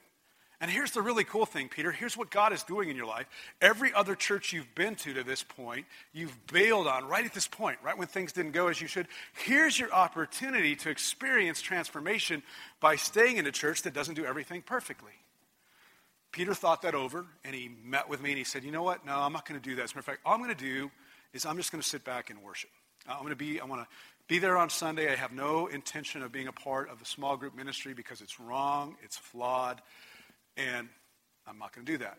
[0.62, 1.92] And here's the really cool thing, Peter.
[1.92, 3.28] Here's what God is doing in your life.
[3.62, 7.48] Every other church you've been to to this point, you've bailed on right at this
[7.48, 9.08] point, right when things didn't go as you should.
[9.34, 12.42] Here's your opportunity to experience transformation
[12.80, 15.12] by staying in a church that doesn't do everything perfectly.
[16.32, 19.06] Peter thought that over and he met with me and he said, You know what?
[19.06, 19.84] No, I'm not going to do that.
[19.84, 20.92] As a matter of fact, all I'm going to do
[21.34, 22.70] is I'm just going to sit back and worship.
[23.08, 23.88] Uh, I'm going to be, I want to
[24.28, 25.12] be there on Sunday.
[25.12, 28.40] I have no intention of being a part of the small group ministry because it's
[28.40, 29.82] wrong, it's flawed.
[30.58, 30.88] And
[31.48, 32.18] I'm not going to do that.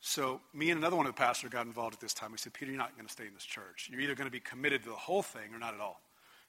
[0.00, 2.32] So me and another one of the pastors got involved at this time.
[2.32, 3.88] We said, Peter, you're not going to stay in this church.
[3.90, 6.00] You're either going to be committed to the whole thing or not at all.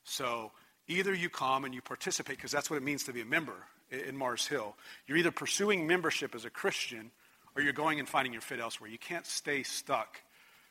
[0.04, 0.52] So
[0.88, 3.56] either you come and you participate, because that's what it means to be a member
[3.90, 4.76] in Mars Hill.
[5.08, 7.12] You're either pursuing membership as a Christian
[7.56, 8.90] or you're going and finding your fit elsewhere.
[8.90, 10.22] You can't stay stuck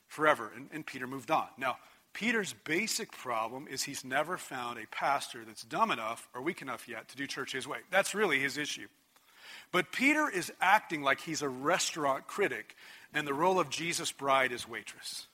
[0.07, 0.53] forever.
[0.55, 1.49] And, and Peter moved on.
[1.59, 1.79] Now,
[2.13, 6.89] Peter's basic problem is he's never found a pastor that's dumb enough or weak enough
[6.89, 7.79] yet to do church his way.
[7.91, 8.87] That's really his issue.
[9.73, 12.77] But Peter is acting like he's a restaurant critic,
[13.13, 15.27] and the role of Jesus' bride is waitress.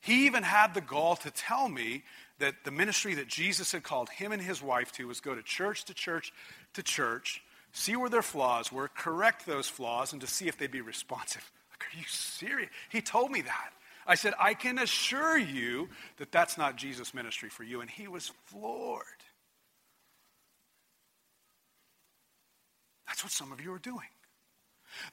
[0.00, 2.04] He even had the gall to tell me
[2.38, 5.42] that the ministry that Jesus had called him and his wife to was go to
[5.42, 6.32] church to church
[6.74, 10.70] to church, see where their flaws were, correct those flaws, and to see if they'd
[10.70, 11.50] be responsive.
[11.70, 12.70] Like, are you serious?
[12.88, 13.70] He told me that.
[14.06, 17.82] I said, I can assure you that that's not Jesus' ministry for you.
[17.82, 19.04] And he was floored.
[23.08, 24.06] That's what some of you are doing.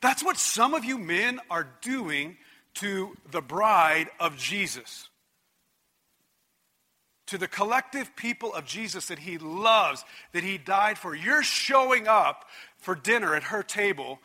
[0.02, 2.38] That's what some of you men are doing
[2.76, 5.10] to the bride of Jesus.
[7.28, 10.04] To the collective people of Jesus that he loves,
[10.34, 11.16] that he died for.
[11.16, 12.46] You're showing up
[12.78, 14.20] for dinner at her table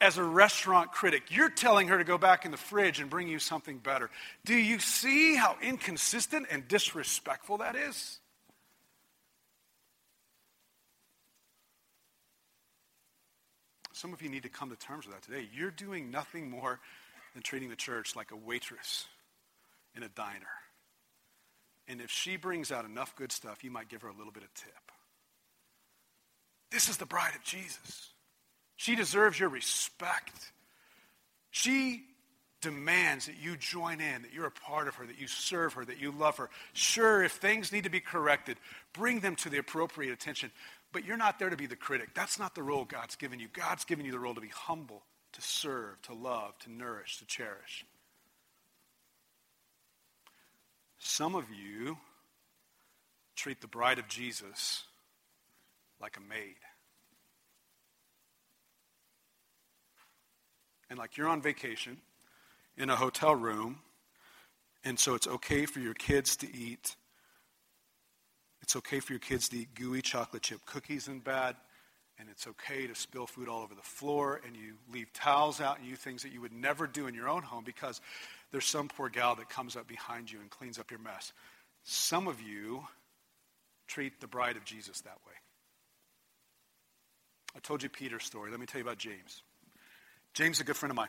[0.00, 1.24] as a restaurant critic.
[1.30, 4.10] You're telling her to go back in the fridge and bring you something better.
[4.44, 8.20] Do you see how inconsistent and disrespectful that is?
[13.96, 15.48] Some of you need to come to terms with that today.
[15.54, 16.80] You're doing nothing more
[17.32, 19.06] than treating the church like a waitress
[19.96, 20.44] in a diner.
[21.88, 24.42] And if she brings out enough good stuff, you might give her a little bit
[24.42, 24.92] of tip.
[26.70, 28.10] This is the bride of Jesus.
[28.76, 30.52] She deserves your respect.
[31.50, 32.02] She
[32.60, 35.86] demands that you join in, that you're a part of her, that you serve her,
[35.86, 36.50] that you love her.
[36.74, 38.58] Sure, if things need to be corrected,
[38.92, 40.50] bring them to the appropriate attention.
[40.92, 42.10] But you're not there to be the critic.
[42.14, 43.48] That's not the role God's given you.
[43.52, 47.26] God's given you the role to be humble, to serve, to love, to nourish, to
[47.26, 47.84] cherish.
[50.98, 51.98] Some of you
[53.36, 54.84] treat the bride of Jesus
[56.00, 56.56] like a maid.
[60.88, 61.98] And like you're on vacation
[62.76, 63.80] in a hotel room,
[64.84, 66.96] and so it's okay for your kids to eat.
[68.66, 71.54] It's okay for your kids to eat gooey chocolate chip cookies in bed,
[72.18, 75.78] and it's okay to spill food all over the floor, and you leave towels out
[75.78, 78.00] and you things that you would never do in your own home because
[78.50, 81.32] there's some poor gal that comes up behind you and cleans up your mess.
[81.84, 82.82] Some of you
[83.86, 85.34] treat the bride of Jesus that way.
[87.54, 88.50] I told you Peter's story.
[88.50, 89.44] Let me tell you about James.
[90.34, 91.08] James is a good friend of mine.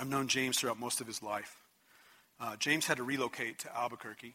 [0.00, 1.56] I've known James throughout most of his life.
[2.40, 4.34] Uh, James had to relocate to Albuquerque.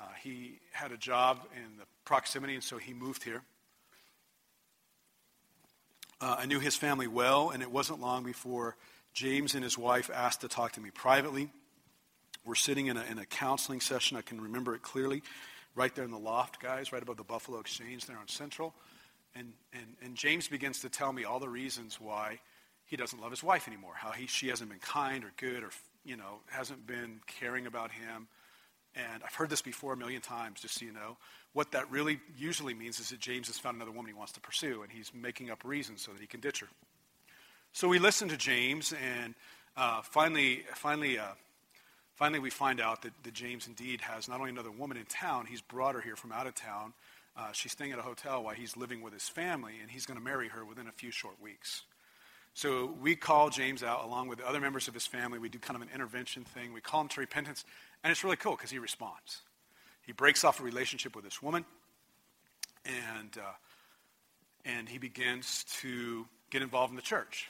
[0.00, 3.42] Uh, he had a job in the proximity, and so he moved here.
[6.20, 8.76] Uh, I knew his family well, and it wasn't long before
[9.12, 11.50] James and his wife asked to talk to me privately.
[12.44, 14.16] We're sitting in a, in a counseling session.
[14.16, 15.22] I can remember it clearly,
[15.74, 18.74] right there in the loft, guys, right above the Buffalo Exchange there on Central.
[19.34, 22.40] And, and, and James begins to tell me all the reasons why
[22.86, 25.70] he doesn't love his wife anymore, how he, she hasn't been kind or good or,
[26.04, 28.26] you know, hasn't been caring about him.
[28.94, 31.16] And I've heard this before a million times, just so you know.
[31.52, 34.40] What that really usually means is that James has found another woman he wants to
[34.40, 36.68] pursue, and he's making up reasons so that he can ditch her.
[37.72, 39.34] So we listen to James, and
[39.76, 41.32] uh, finally, finally, uh,
[42.16, 45.46] finally, we find out that, that, James indeed has not only another woman in town,
[45.46, 46.92] he's brought her here from out of town.
[47.36, 50.18] Uh, she's staying at a hotel while he's living with his family, and he's going
[50.18, 51.82] to marry her within a few short weeks.
[52.54, 55.38] So we call James out along with the other members of his family.
[55.38, 56.72] We do kind of an intervention thing.
[56.72, 57.64] We call him to repentance,
[58.02, 59.42] and it's really cool because he responds.
[60.02, 61.64] He breaks off a relationship with this woman,
[62.84, 63.52] and, uh,
[64.64, 67.48] and he begins to get involved in the church.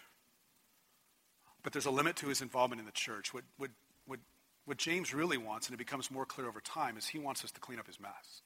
[1.63, 3.33] But there's a limit to his involvement in the church.
[3.33, 3.71] What, what,
[4.07, 4.21] what,
[4.65, 7.51] what James really wants, and it becomes more clear over time, is he wants us
[7.53, 8.43] to clean up his mess.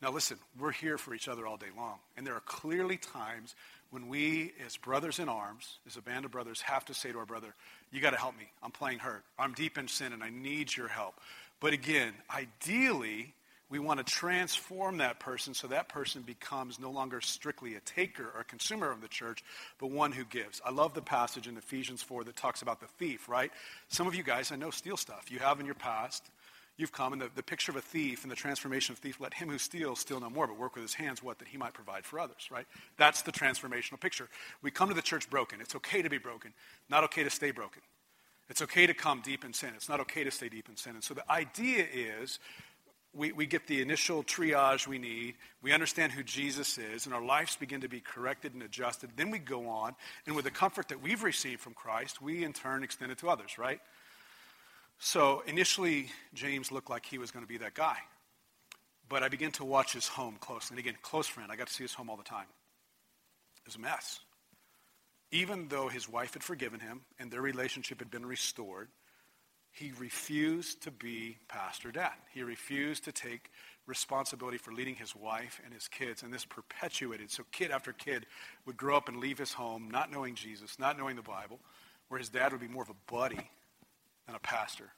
[0.00, 1.98] Now, listen, we're here for each other all day long.
[2.16, 3.54] And there are clearly times
[3.90, 7.18] when we, as brothers in arms, as a band of brothers, have to say to
[7.18, 7.54] our brother,
[7.90, 8.50] You got to help me.
[8.62, 9.24] I'm playing hurt.
[9.38, 11.14] I'm deep in sin and I need your help.
[11.60, 13.34] But again, ideally,
[13.70, 18.30] we want to transform that person so that person becomes no longer strictly a taker
[18.34, 19.44] or a consumer of the church,
[19.78, 20.60] but one who gives.
[20.64, 23.52] I love the passage in Ephesians 4 that talks about the thief, right?
[23.88, 25.30] Some of you guys, I know, steal stuff.
[25.30, 26.24] You have in your past.
[26.78, 29.34] You've come, and the, the picture of a thief and the transformation of thief, let
[29.34, 31.40] him who steals steal no more, but work with his hands what?
[31.40, 32.66] That he might provide for others, right?
[32.96, 34.28] That's the transformational picture.
[34.62, 35.60] We come to the church broken.
[35.60, 36.52] It's okay to be broken,
[36.88, 37.82] not okay to stay broken.
[38.48, 39.70] It's okay to come deep in sin.
[39.74, 40.94] It's not okay to stay deep in sin.
[40.94, 42.38] And so the idea is
[43.12, 45.34] we, we get the initial triage we need.
[45.62, 49.10] We understand who Jesus is, and our lives begin to be corrected and adjusted.
[49.16, 52.52] Then we go on, and with the comfort that we've received from Christ, we in
[52.52, 53.80] turn extend it to others, right?
[54.98, 57.96] So initially, James looked like he was going to be that guy.
[59.08, 60.74] But I began to watch his home closely.
[60.74, 62.46] And again, close friend, I got to see his home all the time.
[63.62, 64.20] It was a mess.
[65.30, 68.88] Even though his wife had forgiven him and their relationship had been restored,
[69.70, 72.14] he refused to be pastor dad.
[72.32, 73.50] He refused to take
[73.86, 77.30] responsibility for leading his wife and his kids, and this perpetuated.
[77.30, 78.26] So kid after kid
[78.66, 81.60] would grow up and leave his home not knowing Jesus, not knowing the Bible,
[82.08, 83.50] where his dad would be more of a buddy
[84.28, 84.92] than a pastor.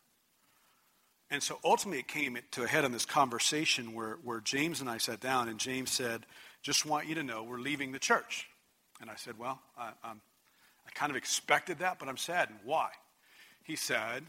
[1.30, 4.90] And so ultimately it came to a head in this conversation where, where James and
[4.90, 6.26] I sat down, and James said,
[6.60, 8.48] Just want you to know we're leaving the church.
[9.00, 10.20] And I said, Well, I, I'm,
[10.84, 12.58] I kind of expected that, but I'm saddened.
[12.64, 12.88] Why?
[13.62, 14.24] He said,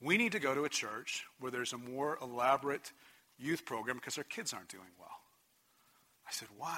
[0.00, 2.92] we need to go to a church where there's a more elaborate
[3.36, 5.08] youth program because our kids aren't doing well.
[6.26, 6.68] I said, wow.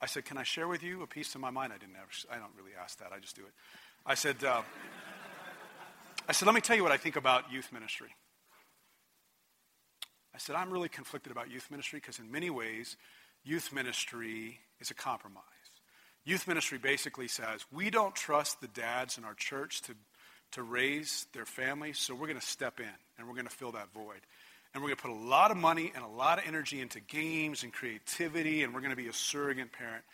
[0.00, 1.72] I said, can I share with you a piece of my mind?
[1.72, 3.10] I didn't ever, I don't really ask that.
[3.12, 3.52] I just do it.
[4.04, 4.62] I said, uh,
[6.28, 8.14] I said, let me tell you what I think about youth ministry.
[10.34, 12.96] I said, I'm really conflicted about youth ministry because in many ways,
[13.44, 15.42] youth ministry is a compromise.
[16.24, 19.94] Youth ministry basically says, we don't trust the dads in our church to
[20.52, 22.86] to raise their families, so we're going to step in
[23.18, 24.20] and we're going to fill that void.
[24.72, 27.00] And we're going to put a lot of money and a lot of energy into
[27.00, 30.04] games and creativity, and we're going to be a surrogate parent.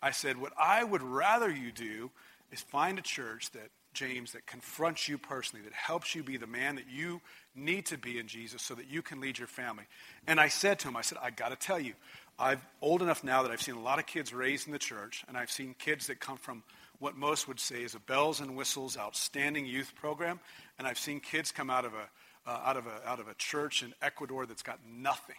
[0.00, 2.10] I said, What I would rather you do
[2.52, 6.46] is find a church that James, that confronts you personally, that helps you be the
[6.46, 7.20] man that you
[7.54, 9.84] need to be in Jesus so that you can lead your family.
[10.26, 11.94] And I said to him, I said, I got to tell you,
[12.38, 15.24] I'm old enough now that I've seen a lot of kids raised in the church,
[15.28, 16.62] and I've seen kids that come from
[16.98, 20.40] what most would say is a bells and whistles outstanding youth program,
[20.78, 23.34] and I've seen kids come out of a, uh, out of a, out of a
[23.34, 25.36] church in Ecuador that's got nothing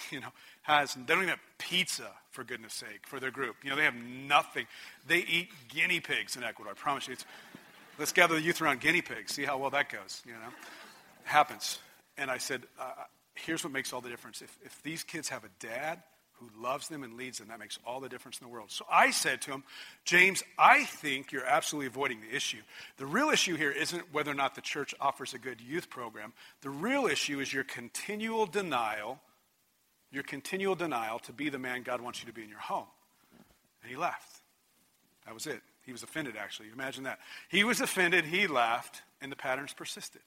[0.10, 0.32] you know,
[0.62, 3.56] has, they don't even have pizza, for goodness sake, for their group.
[3.62, 4.66] You know, they have nothing.
[5.06, 7.14] They eat guinea pigs in Ecuador, I promise you.
[7.14, 7.24] It's,
[7.98, 10.38] let's gather the youth around guinea pigs, see how well that goes, you know.
[11.24, 11.78] Happens.
[12.18, 12.92] And I said, uh,
[13.34, 14.42] here's what makes all the difference.
[14.42, 16.02] If, if these kids have a dad
[16.34, 18.70] who loves them and leads them, that makes all the difference in the world.
[18.70, 19.64] So I said to him,
[20.04, 22.60] James, I think you're absolutely avoiding the issue.
[22.96, 26.32] The real issue here isn't whether or not the church offers a good youth program.
[26.62, 29.20] The real issue is your continual denial–
[30.12, 32.86] your continual denial to be the man God wants you to be in your home.
[33.82, 34.42] And he left.
[35.24, 35.62] That was it.
[35.84, 36.68] He was offended, actually.
[36.72, 37.18] Imagine that.
[37.48, 40.22] He was offended, he laughed, and the patterns persisted.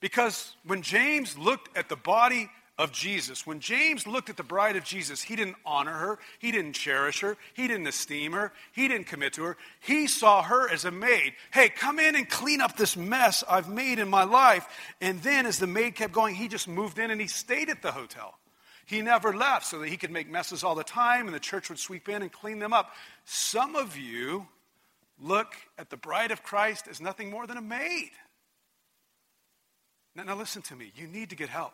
[0.00, 4.76] Because when James looked at the body of Jesus, when James looked at the bride
[4.76, 8.88] of Jesus, he didn't honor her, he didn't cherish her, he didn't esteem her, he
[8.88, 9.56] didn't commit to her.
[9.80, 11.34] He saw her as a maid.
[11.52, 14.66] Hey, come in and clean up this mess I've made in my life.
[15.00, 17.82] And then as the maid kept going, he just moved in and he stayed at
[17.82, 18.34] the hotel.
[18.92, 21.70] He never left so that he could make messes all the time and the church
[21.70, 22.90] would sweep in and clean them up.
[23.24, 24.46] Some of you
[25.18, 28.10] look at the bride of Christ as nothing more than a maid.
[30.14, 30.92] Now, now listen to me.
[30.94, 31.72] You need to get help.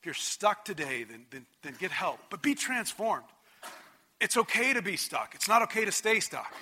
[0.00, 2.18] If you're stuck today, then, then, then get help.
[2.28, 3.24] But be transformed.
[4.20, 6.52] It's okay to be stuck, it's not okay to stay stuck.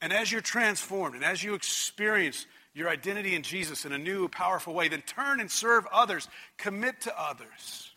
[0.00, 4.28] And as you're transformed and as you experience your identity in Jesus in a new,
[4.28, 7.90] powerful way, then turn and serve others, commit to others.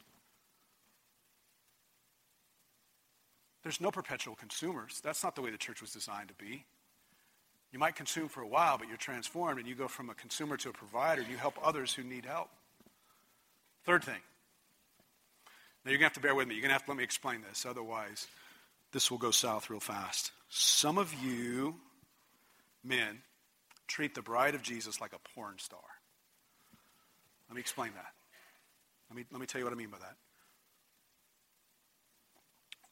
[3.67, 5.01] There's no perpetual consumers.
[5.03, 6.63] That's not the way the church was designed to be.
[7.73, 10.55] You might consume for a while, but you're transformed and you go from a consumer
[10.55, 12.47] to a provider you help others who need help.
[13.85, 14.21] Third thing.
[15.83, 16.55] Now you're going to have to bear with me.
[16.55, 17.65] You're going to have to let me explain this.
[17.65, 18.27] Otherwise,
[18.93, 20.31] this will go south real fast.
[20.47, 21.75] Some of you
[22.85, 23.19] men
[23.89, 25.81] treat the bride of Jesus like a porn star.
[27.49, 28.13] Let me explain that.
[29.09, 30.15] Let me, let me tell you what I mean by that.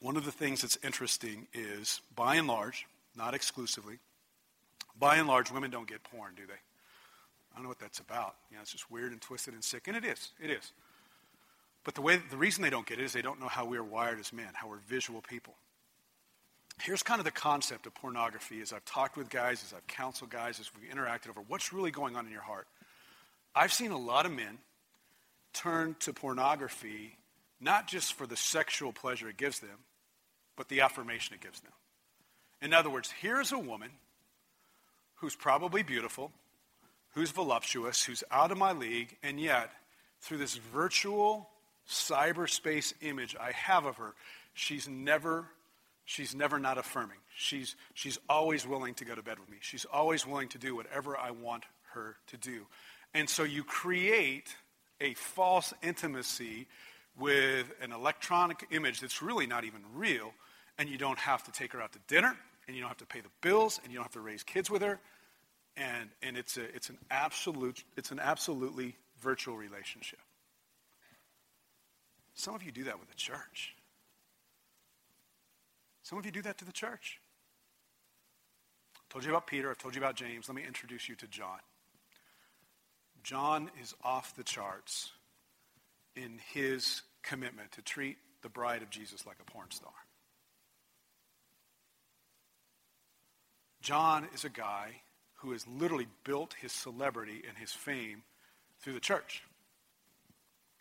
[0.00, 2.86] One of the things that's interesting is, by and large,
[3.16, 3.98] not exclusively,
[4.98, 6.52] by and large, women don't get porn, do they?
[6.52, 8.34] I don't know what that's about.
[8.50, 10.30] You know, it's just weird and twisted and sick, and it is.
[10.42, 10.72] It is.
[11.84, 13.78] But the way, the reason they don't get it is they don't know how we
[13.78, 15.54] are wired as men, how we're visual people.
[16.82, 20.30] Here's kind of the concept of pornography as I've talked with guys, as I've counseled
[20.30, 22.66] guys, as we've interacted over what's really going on in your heart.
[23.54, 24.58] I've seen a lot of men
[25.54, 27.16] turn to pornography
[27.60, 29.78] not just for the sexual pleasure it gives them,
[30.56, 31.72] but the affirmation it gives them.
[32.62, 33.90] In other words, here's a woman
[35.16, 36.32] who's probably beautiful,
[37.14, 39.70] who's voluptuous, who's out of my league, and yet,
[40.20, 41.48] through this virtual
[41.88, 44.14] cyberspace image I have of her,
[44.54, 45.46] she's never
[46.04, 47.18] she's never not affirming.
[47.36, 49.58] She's she's always willing to go to bed with me.
[49.60, 52.66] She's always willing to do whatever I want her to do.
[53.14, 54.54] And so you create
[55.00, 56.66] a false intimacy
[57.18, 60.32] with an electronic image that's really not even real
[60.78, 62.36] and you don't have to take her out to dinner,
[62.66, 64.70] and you don't have to pay the bills, and you don't have to raise kids
[64.70, 64.98] with her.
[65.76, 70.18] And, and it's, a, it's, an absolute, it's an absolutely virtual relationship.
[72.34, 73.74] Some of you do that with the church.
[76.02, 77.20] Some of you do that to the church.
[78.96, 80.48] I told you about Peter, I've told you about James.
[80.48, 81.58] Let me introduce you to John.
[83.22, 85.10] John is off the charts
[86.16, 89.92] in his commitment to treat the bride of Jesus like a porn star.
[93.82, 95.02] John is a guy
[95.40, 98.22] who has literally built his celebrity and his fame
[98.80, 99.42] through the church.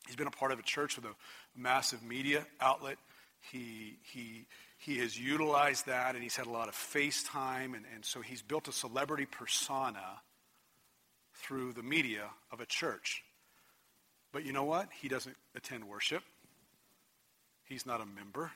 [0.07, 1.15] He's been a part of a church with a
[1.55, 2.97] massive media outlet.
[3.51, 8.03] He, he, he has utilized that and he's had a lot of FaceTime, and, and
[8.03, 10.21] so he's built a celebrity persona
[11.33, 13.23] through the media of a church.
[14.35, 14.89] But you know what?
[14.91, 16.21] He doesn't attend worship,
[17.63, 18.51] he's not a member,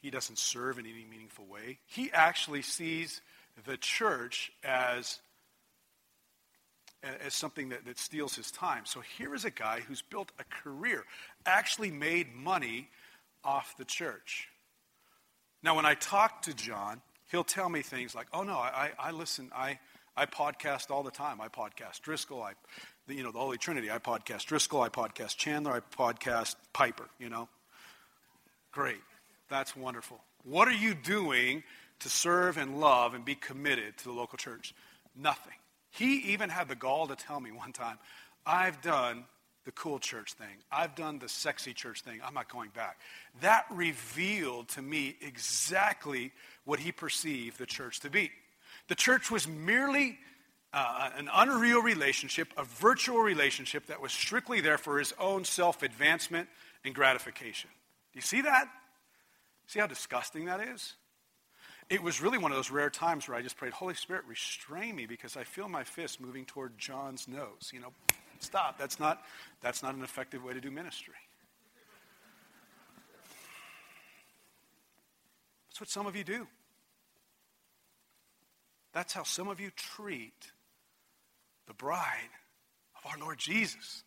[0.00, 1.80] he doesn't serve in any meaningful way.
[1.84, 3.20] He actually sees
[3.66, 5.18] the church as,
[7.02, 8.82] as something that, that steals his time.
[8.84, 11.02] So here is a guy who's built a career,
[11.44, 12.88] actually made money
[13.42, 14.46] off the church.
[15.60, 17.02] Now, when I talk to John,
[17.32, 19.80] he'll tell me things like, oh, no, I, I listen, I,
[20.16, 21.40] I podcast all the time.
[21.40, 22.52] I podcast Driscoll, I,
[23.08, 23.90] you know, the Holy Trinity.
[23.90, 27.48] I podcast Driscoll, I podcast Chandler, I podcast Piper, you know.
[28.72, 29.00] Great.
[29.48, 30.20] That's wonderful.
[30.44, 31.62] What are you doing
[32.00, 34.74] to serve and love and be committed to the local church?
[35.16, 35.54] Nothing.
[35.90, 37.98] He even had the gall to tell me one time,
[38.46, 39.24] I've done
[39.64, 40.56] the cool church thing.
[40.72, 42.20] I've done the sexy church thing.
[42.24, 42.98] I'm not going back.
[43.42, 46.32] That revealed to me exactly
[46.64, 48.30] what he perceived the church to be.
[48.88, 50.18] The church was merely
[50.72, 55.82] uh, an unreal relationship, a virtual relationship that was strictly there for his own self
[55.82, 56.48] advancement
[56.84, 57.70] and gratification.
[58.12, 58.68] Do you see that?
[59.66, 60.94] See how disgusting that is?
[61.90, 64.94] It was really one of those rare times where I just prayed, Holy Spirit, restrain
[64.94, 67.70] me because I feel my fist moving toward John's nose.
[67.72, 67.92] You know,
[68.40, 68.78] Stop.
[68.78, 69.22] That's not,
[69.60, 71.14] that's not an effective way to do ministry.
[75.68, 76.46] That's what some of you do.
[78.92, 80.52] That's how some of you treat
[81.68, 82.30] the bride
[82.96, 84.02] of our Lord Jesus.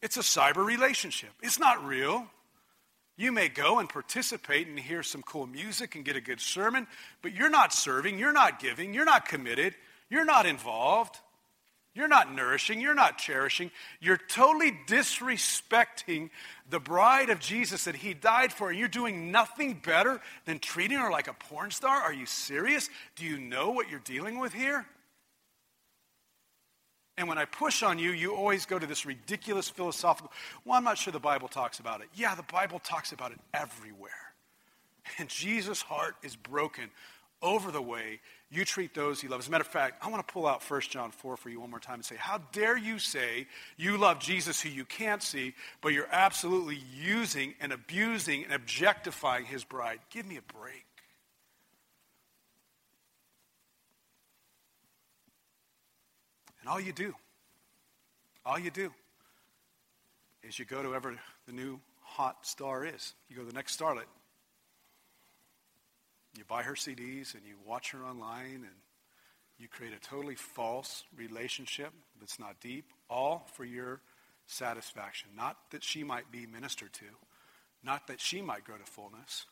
[0.00, 1.30] It's a cyber relationship.
[1.42, 2.26] It's not real.
[3.16, 6.88] You may go and participate and hear some cool music and get a good sermon,
[7.20, 9.74] but you're not serving, you're not giving, you're not committed,
[10.10, 11.16] you're not involved.
[11.94, 13.70] You're not nourishing, you're not cherishing,
[14.00, 16.30] you're totally disrespecting
[16.70, 20.96] the bride of Jesus that he died for, and you're doing nothing better than treating
[20.96, 22.00] her like a porn star?
[22.00, 22.88] Are you serious?
[23.14, 24.86] Do you know what you're dealing with here?
[27.18, 30.32] And when I push on you, you always go to this ridiculous philosophical,
[30.64, 32.08] well, I'm not sure the Bible talks about it.
[32.14, 34.10] Yeah, the Bible talks about it everywhere.
[35.18, 36.90] And Jesus' heart is broken
[37.42, 39.44] over the way you treat those he loves.
[39.44, 41.60] As a matter of fact, I want to pull out 1 John 4 for you
[41.60, 43.46] one more time and say, How dare you say
[43.76, 49.46] you love Jesus who you can't see, but you're absolutely using and abusing and objectifying
[49.46, 50.00] his bride?
[50.10, 50.84] Give me a break.
[56.62, 57.14] And all you do,
[58.46, 58.92] all you do,
[60.44, 61.14] is you go to wherever
[61.46, 63.14] the new hot star is.
[63.28, 64.06] You go to the next starlet,
[66.38, 68.76] you buy her CDs and you watch her online and
[69.58, 74.00] you create a totally false relationship that's not deep, all for your
[74.46, 75.30] satisfaction.
[75.36, 77.04] Not that she might be ministered to,
[77.84, 79.46] not that she might grow to fullness.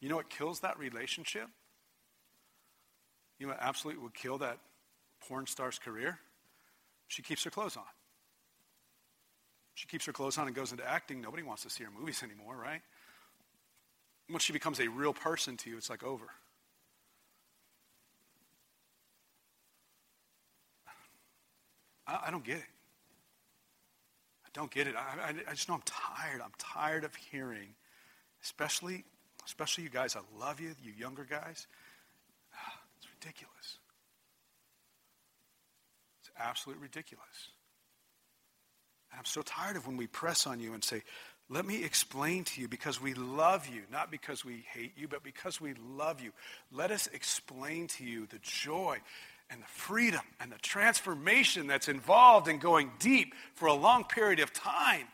[0.00, 1.48] You know what kills that relationship?
[3.38, 4.58] You know what absolutely would kill that
[5.28, 6.18] porn star's career?
[7.08, 7.84] She keeps her clothes on.
[9.74, 11.20] She keeps her clothes on and goes into acting.
[11.20, 12.82] Nobody wants to see her movies anymore, right?
[14.30, 16.26] Once she becomes a real person to you, it's like over.
[22.06, 22.64] I, I don't get it.
[24.46, 24.94] I don't get it.
[24.96, 26.40] I, I, I just know I'm tired.
[26.40, 27.74] I'm tired of hearing,
[28.42, 29.04] especially,
[29.44, 30.16] especially you guys.
[30.16, 31.66] I love you, you younger guys.
[32.96, 33.78] It's ridiculous.
[36.38, 37.48] Absolutely ridiculous.
[39.10, 41.02] And I'm so tired of when we press on you and say,
[41.50, 45.22] let me explain to you because we love you, not because we hate you, but
[45.22, 46.32] because we love you.
[46.72, 48.98] Let us explain to you the joy
[49.50, 54.40] and the freedom and the transformation that's involved in going deep for a long period
[54.40, 55.06] of time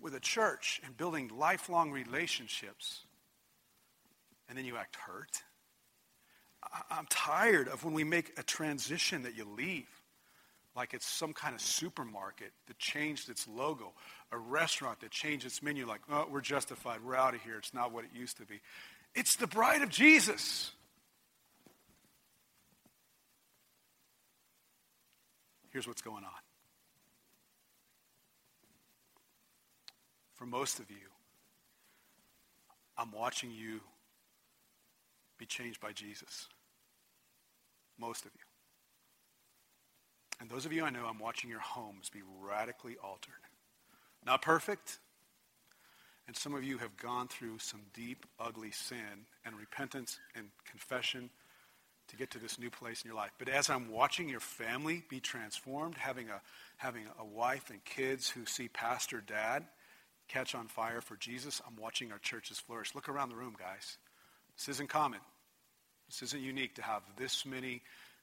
[0.00, 3.04] with a church and building lifelong relationships.
[4.48, 5.42] And then you act hurt.
[6.90, 9.88] I'm tired of when we make a transition that you leave
[10.76, 13.92] like it's some kind of supermarket that changed its logo,
[14.30, 17.74] a restaurant that changed its menu, like, oh, we're justified, we're out of here, it's
[17.74, 18.60] not what it used to be.
[19.14, 20.70] It's the bride of Jesus.
[25.70, 26.30] Here's what's going on.
[30.34, 30.96] For most of you,
[32.96, 33.80] I'm watching you
[35.40, 36.48] be changed by Jesus.
[37.98, 38.40] Most of you.
[40.40, 43.32] And those of you I know, I'm watching your homes be radically altered.
[44.24, 44.98] Not perfect.
[46.26, 51.30] And some of you have gone through some deep, ugly sin and repentance and confession
[52.08, 53.32] to get to this new place in your life.
[53.38, 56.40] But as I'm watching your family be transformed, having a,
[56.76, 59.64] having a wife and kids who see Pastor Dad
[60.28, 62.94] catch on fire for Jesus, I'm watching our churches flourish.
[62.94, 63.96] Look around the room, guys.
[64.60, 65.20] This isn't common.
[66.06, 67.82] This isn't unique to have this many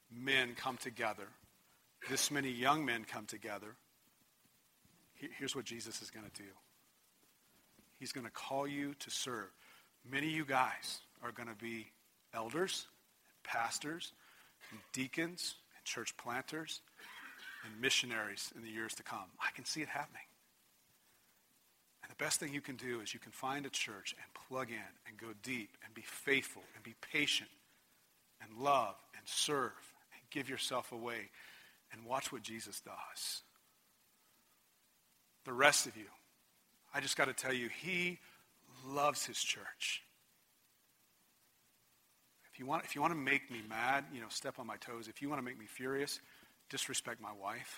[0.09, 1.27] men come together
[2.09, 3.75] this many young men come together,
[5.15, 6.49] here's what Jesus is going to do
[7.99, 9.49] He's going to call you to serve.
[10.09, 11.87] Many of you guys are going to be
[12.33, 12.85] elders,
[13.43, 14.13] pastors,
[14.71, 16.81] and deacons, and church planters,
[17.65, 19.25] and missionaries in the years to come.
[19.41, 20.21] I can see it happening.
[22.17, 25.17] Best thing you can do is you can find a church and plug in and
[25.17, 27.49] go deep and be faithful and be patient
[28.41, 31.29] and love and serve and give yourself away
[31.91, 33.41] and watch what Jesus does.
[35.45, 36.07] The rest of you,
[36.93, 38.17] I just got to tell you, he
[38.85, 40.01] loves his church.
[42.51, 44.77] If you, want, if you want to make me mad, you know, step on my
[44.77, 45.07] toes.
[45.07, 46.19] If you want to make me furious,
[46.71, 47.77] disrespect my wife.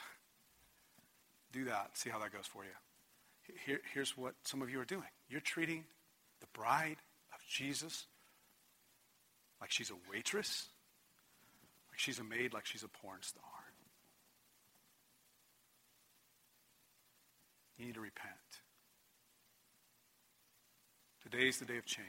[1.51, 1.97] Do that.
[1.97, 2.69] See how that goes for you.
[3.66, 5.08] Here, here's what some of you are doing.
[5.30, 5.84] You're treating
[6.41, 6.97] the bride
[7.34, 8.06] of Jesus
[9.62, 10.68] like she's a waitress,
[11.91, 13.43] like she's a maid, like she's a porn star.
[17.78, 18.36] You need to repent.
[21.24, 22.06] Today's the day of change.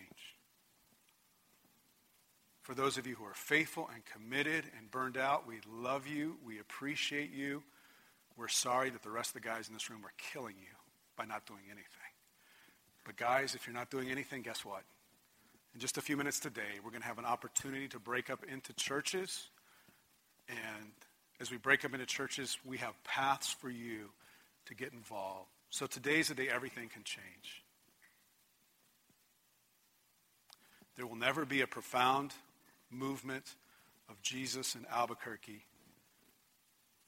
[2.62, 6.36] For those of you who are faithful and committed and burned out, we love you.
[6.44, 7.62] We appreciate you.
[8.36, 10.79] We're sorry that the rest of the guys in this room are killing you
[11.20, 12.12] by not doing anything.
[13.04, 14.82] But, guys, if you're not doing anything, guess what?
[15.74, 18.42] In just a few minutes today, we're going to have an opportunity to break up
[18.50, 19.50] into churches.
[20.48, 20.92] And
[21.38, 24.08] as we break up into churches, we have paths for you
[24.64, 25.50] to get involved.
[25.68, 27.64] So today's the day everything can change.
[30.96, 32.32] There will never be a profound
[32.90, 33.56] movement
[34.08, 35.64] of Jesus in Albuquerque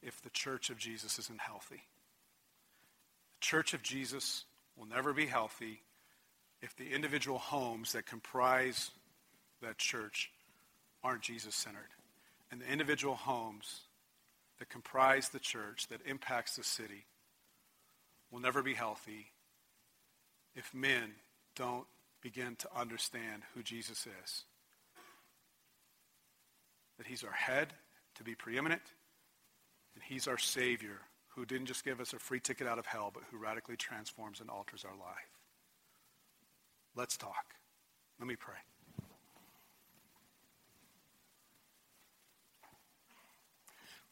[0.02, 1.84] if the church of Jesus isn't healthy.
[3.42, 4.44] Church of Jesus
[4.76, 5.82] will never be healthy
[6.62, 8.92] if the individual homes that comprise
[9.60, 10.30] that church
[11.02, 11.90] aren't Jesus centered.
[12.52, 13.80] And the individual homes
[14.60, 17.04] that comprise the church that impacts the city
[18.30, 19.32] will never be healthy
[20.54, 21.10] if men
[21.56, 21.86] don't
[22.20, 24.44] begin to understand who Jesus is.
[26.96, 27.72] That he's our head
[28.14, 28.82] to be preeminent,
[29.94, 31.00] and he's our Savior
[31.34, 34.40] who didn't just give us a free ticket out of hell, but who radically transforms
[34.40, 35.30] and alters our life.
[36.94, 37.54] Let's talk.
[38.18, 38.56] Let me pray.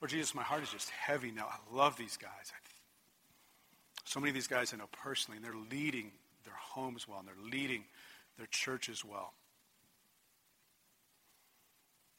[0.00, 1.46] Lord Jesus, my heart is just heavy now.
[1.46, 2.52] I love these guys.
[4.06, 6.12] so many of these guys I know personally, and they're leading
[6.44, 7.84] their homes well, and they're leading
[8.38, 9.34] their churches well.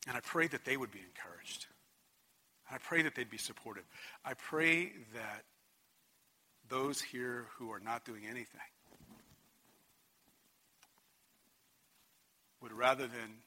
[0.07, 1.65] And I pray that they would be encouraged.
[2.83, 3.83] Pray that they'd be supportive.
[4.25, 5.43] I pray that
[6.69, 8.59] those here who are not doing anything
[12.61, 13.41] would rather than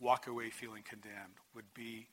[0.00, 2.08] walk away feeling condemned, would be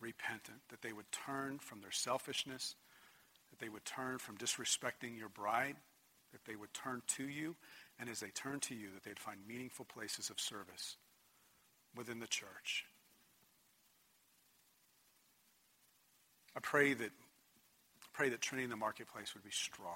[0.00, 2.74] repentant, that they would turn from their selfishness,
[3.50, 5.76] that they would turn from disrespecting your bride,
[6.32, 7.56] that they would turn to you,
[7.98, 10.96] and as they turn to you, that they'd find meaningful places of service
[11.96, 12.84] within the church.
[16.58, 19.94] I pray that, I pray that Trinity in the marketplace would be strong.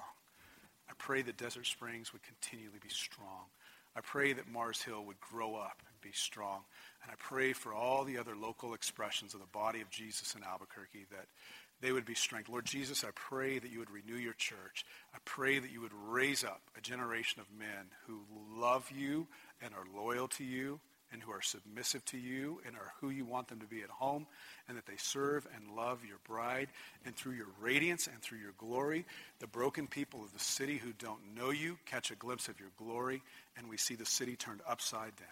[0.89, 3.51] I pray that Desert Springs would continually be strong.
[3.97, 6.61] I pray that Mars Hill would grow up and be strong.
[7.03, 10.43] And I pray for all the other local expressions of the body of Jesus in
[10.45, 11.25] Albuquerque that
[11.81, 12.53] they would be strengthened.
[12.53, 14.85] Lord Jesus, I pray that you would renew your church.
[15.13, 18.21] I pray that you would raise up a generation of men who
[18.57, 19.27] love you
[19.61, 20.79] and are loyal to you
[21.13, 23.89] and who are submissive to you and are who you want them to be at
[23.89, 24.25] home,
[24.67, 26.67] and that they serve and love your bride.
[27.05, 29.05] And through your radiance and through your glory,
[29.39, 32.71] the broken people of the city who don't know you catch a glimpse of your
[32.77, 33.21] glory,
[33.55, 35.27] and we see the city turned upside down.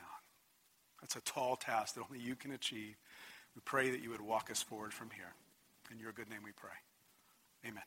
[1.01, 2.95] That's a tall task that only you can achieve.
[3.55, 5.33] We pray that you would walk us forward from here.
[5.91, 6.69] In your good name we pray.
[7.67, 7.83] Amen.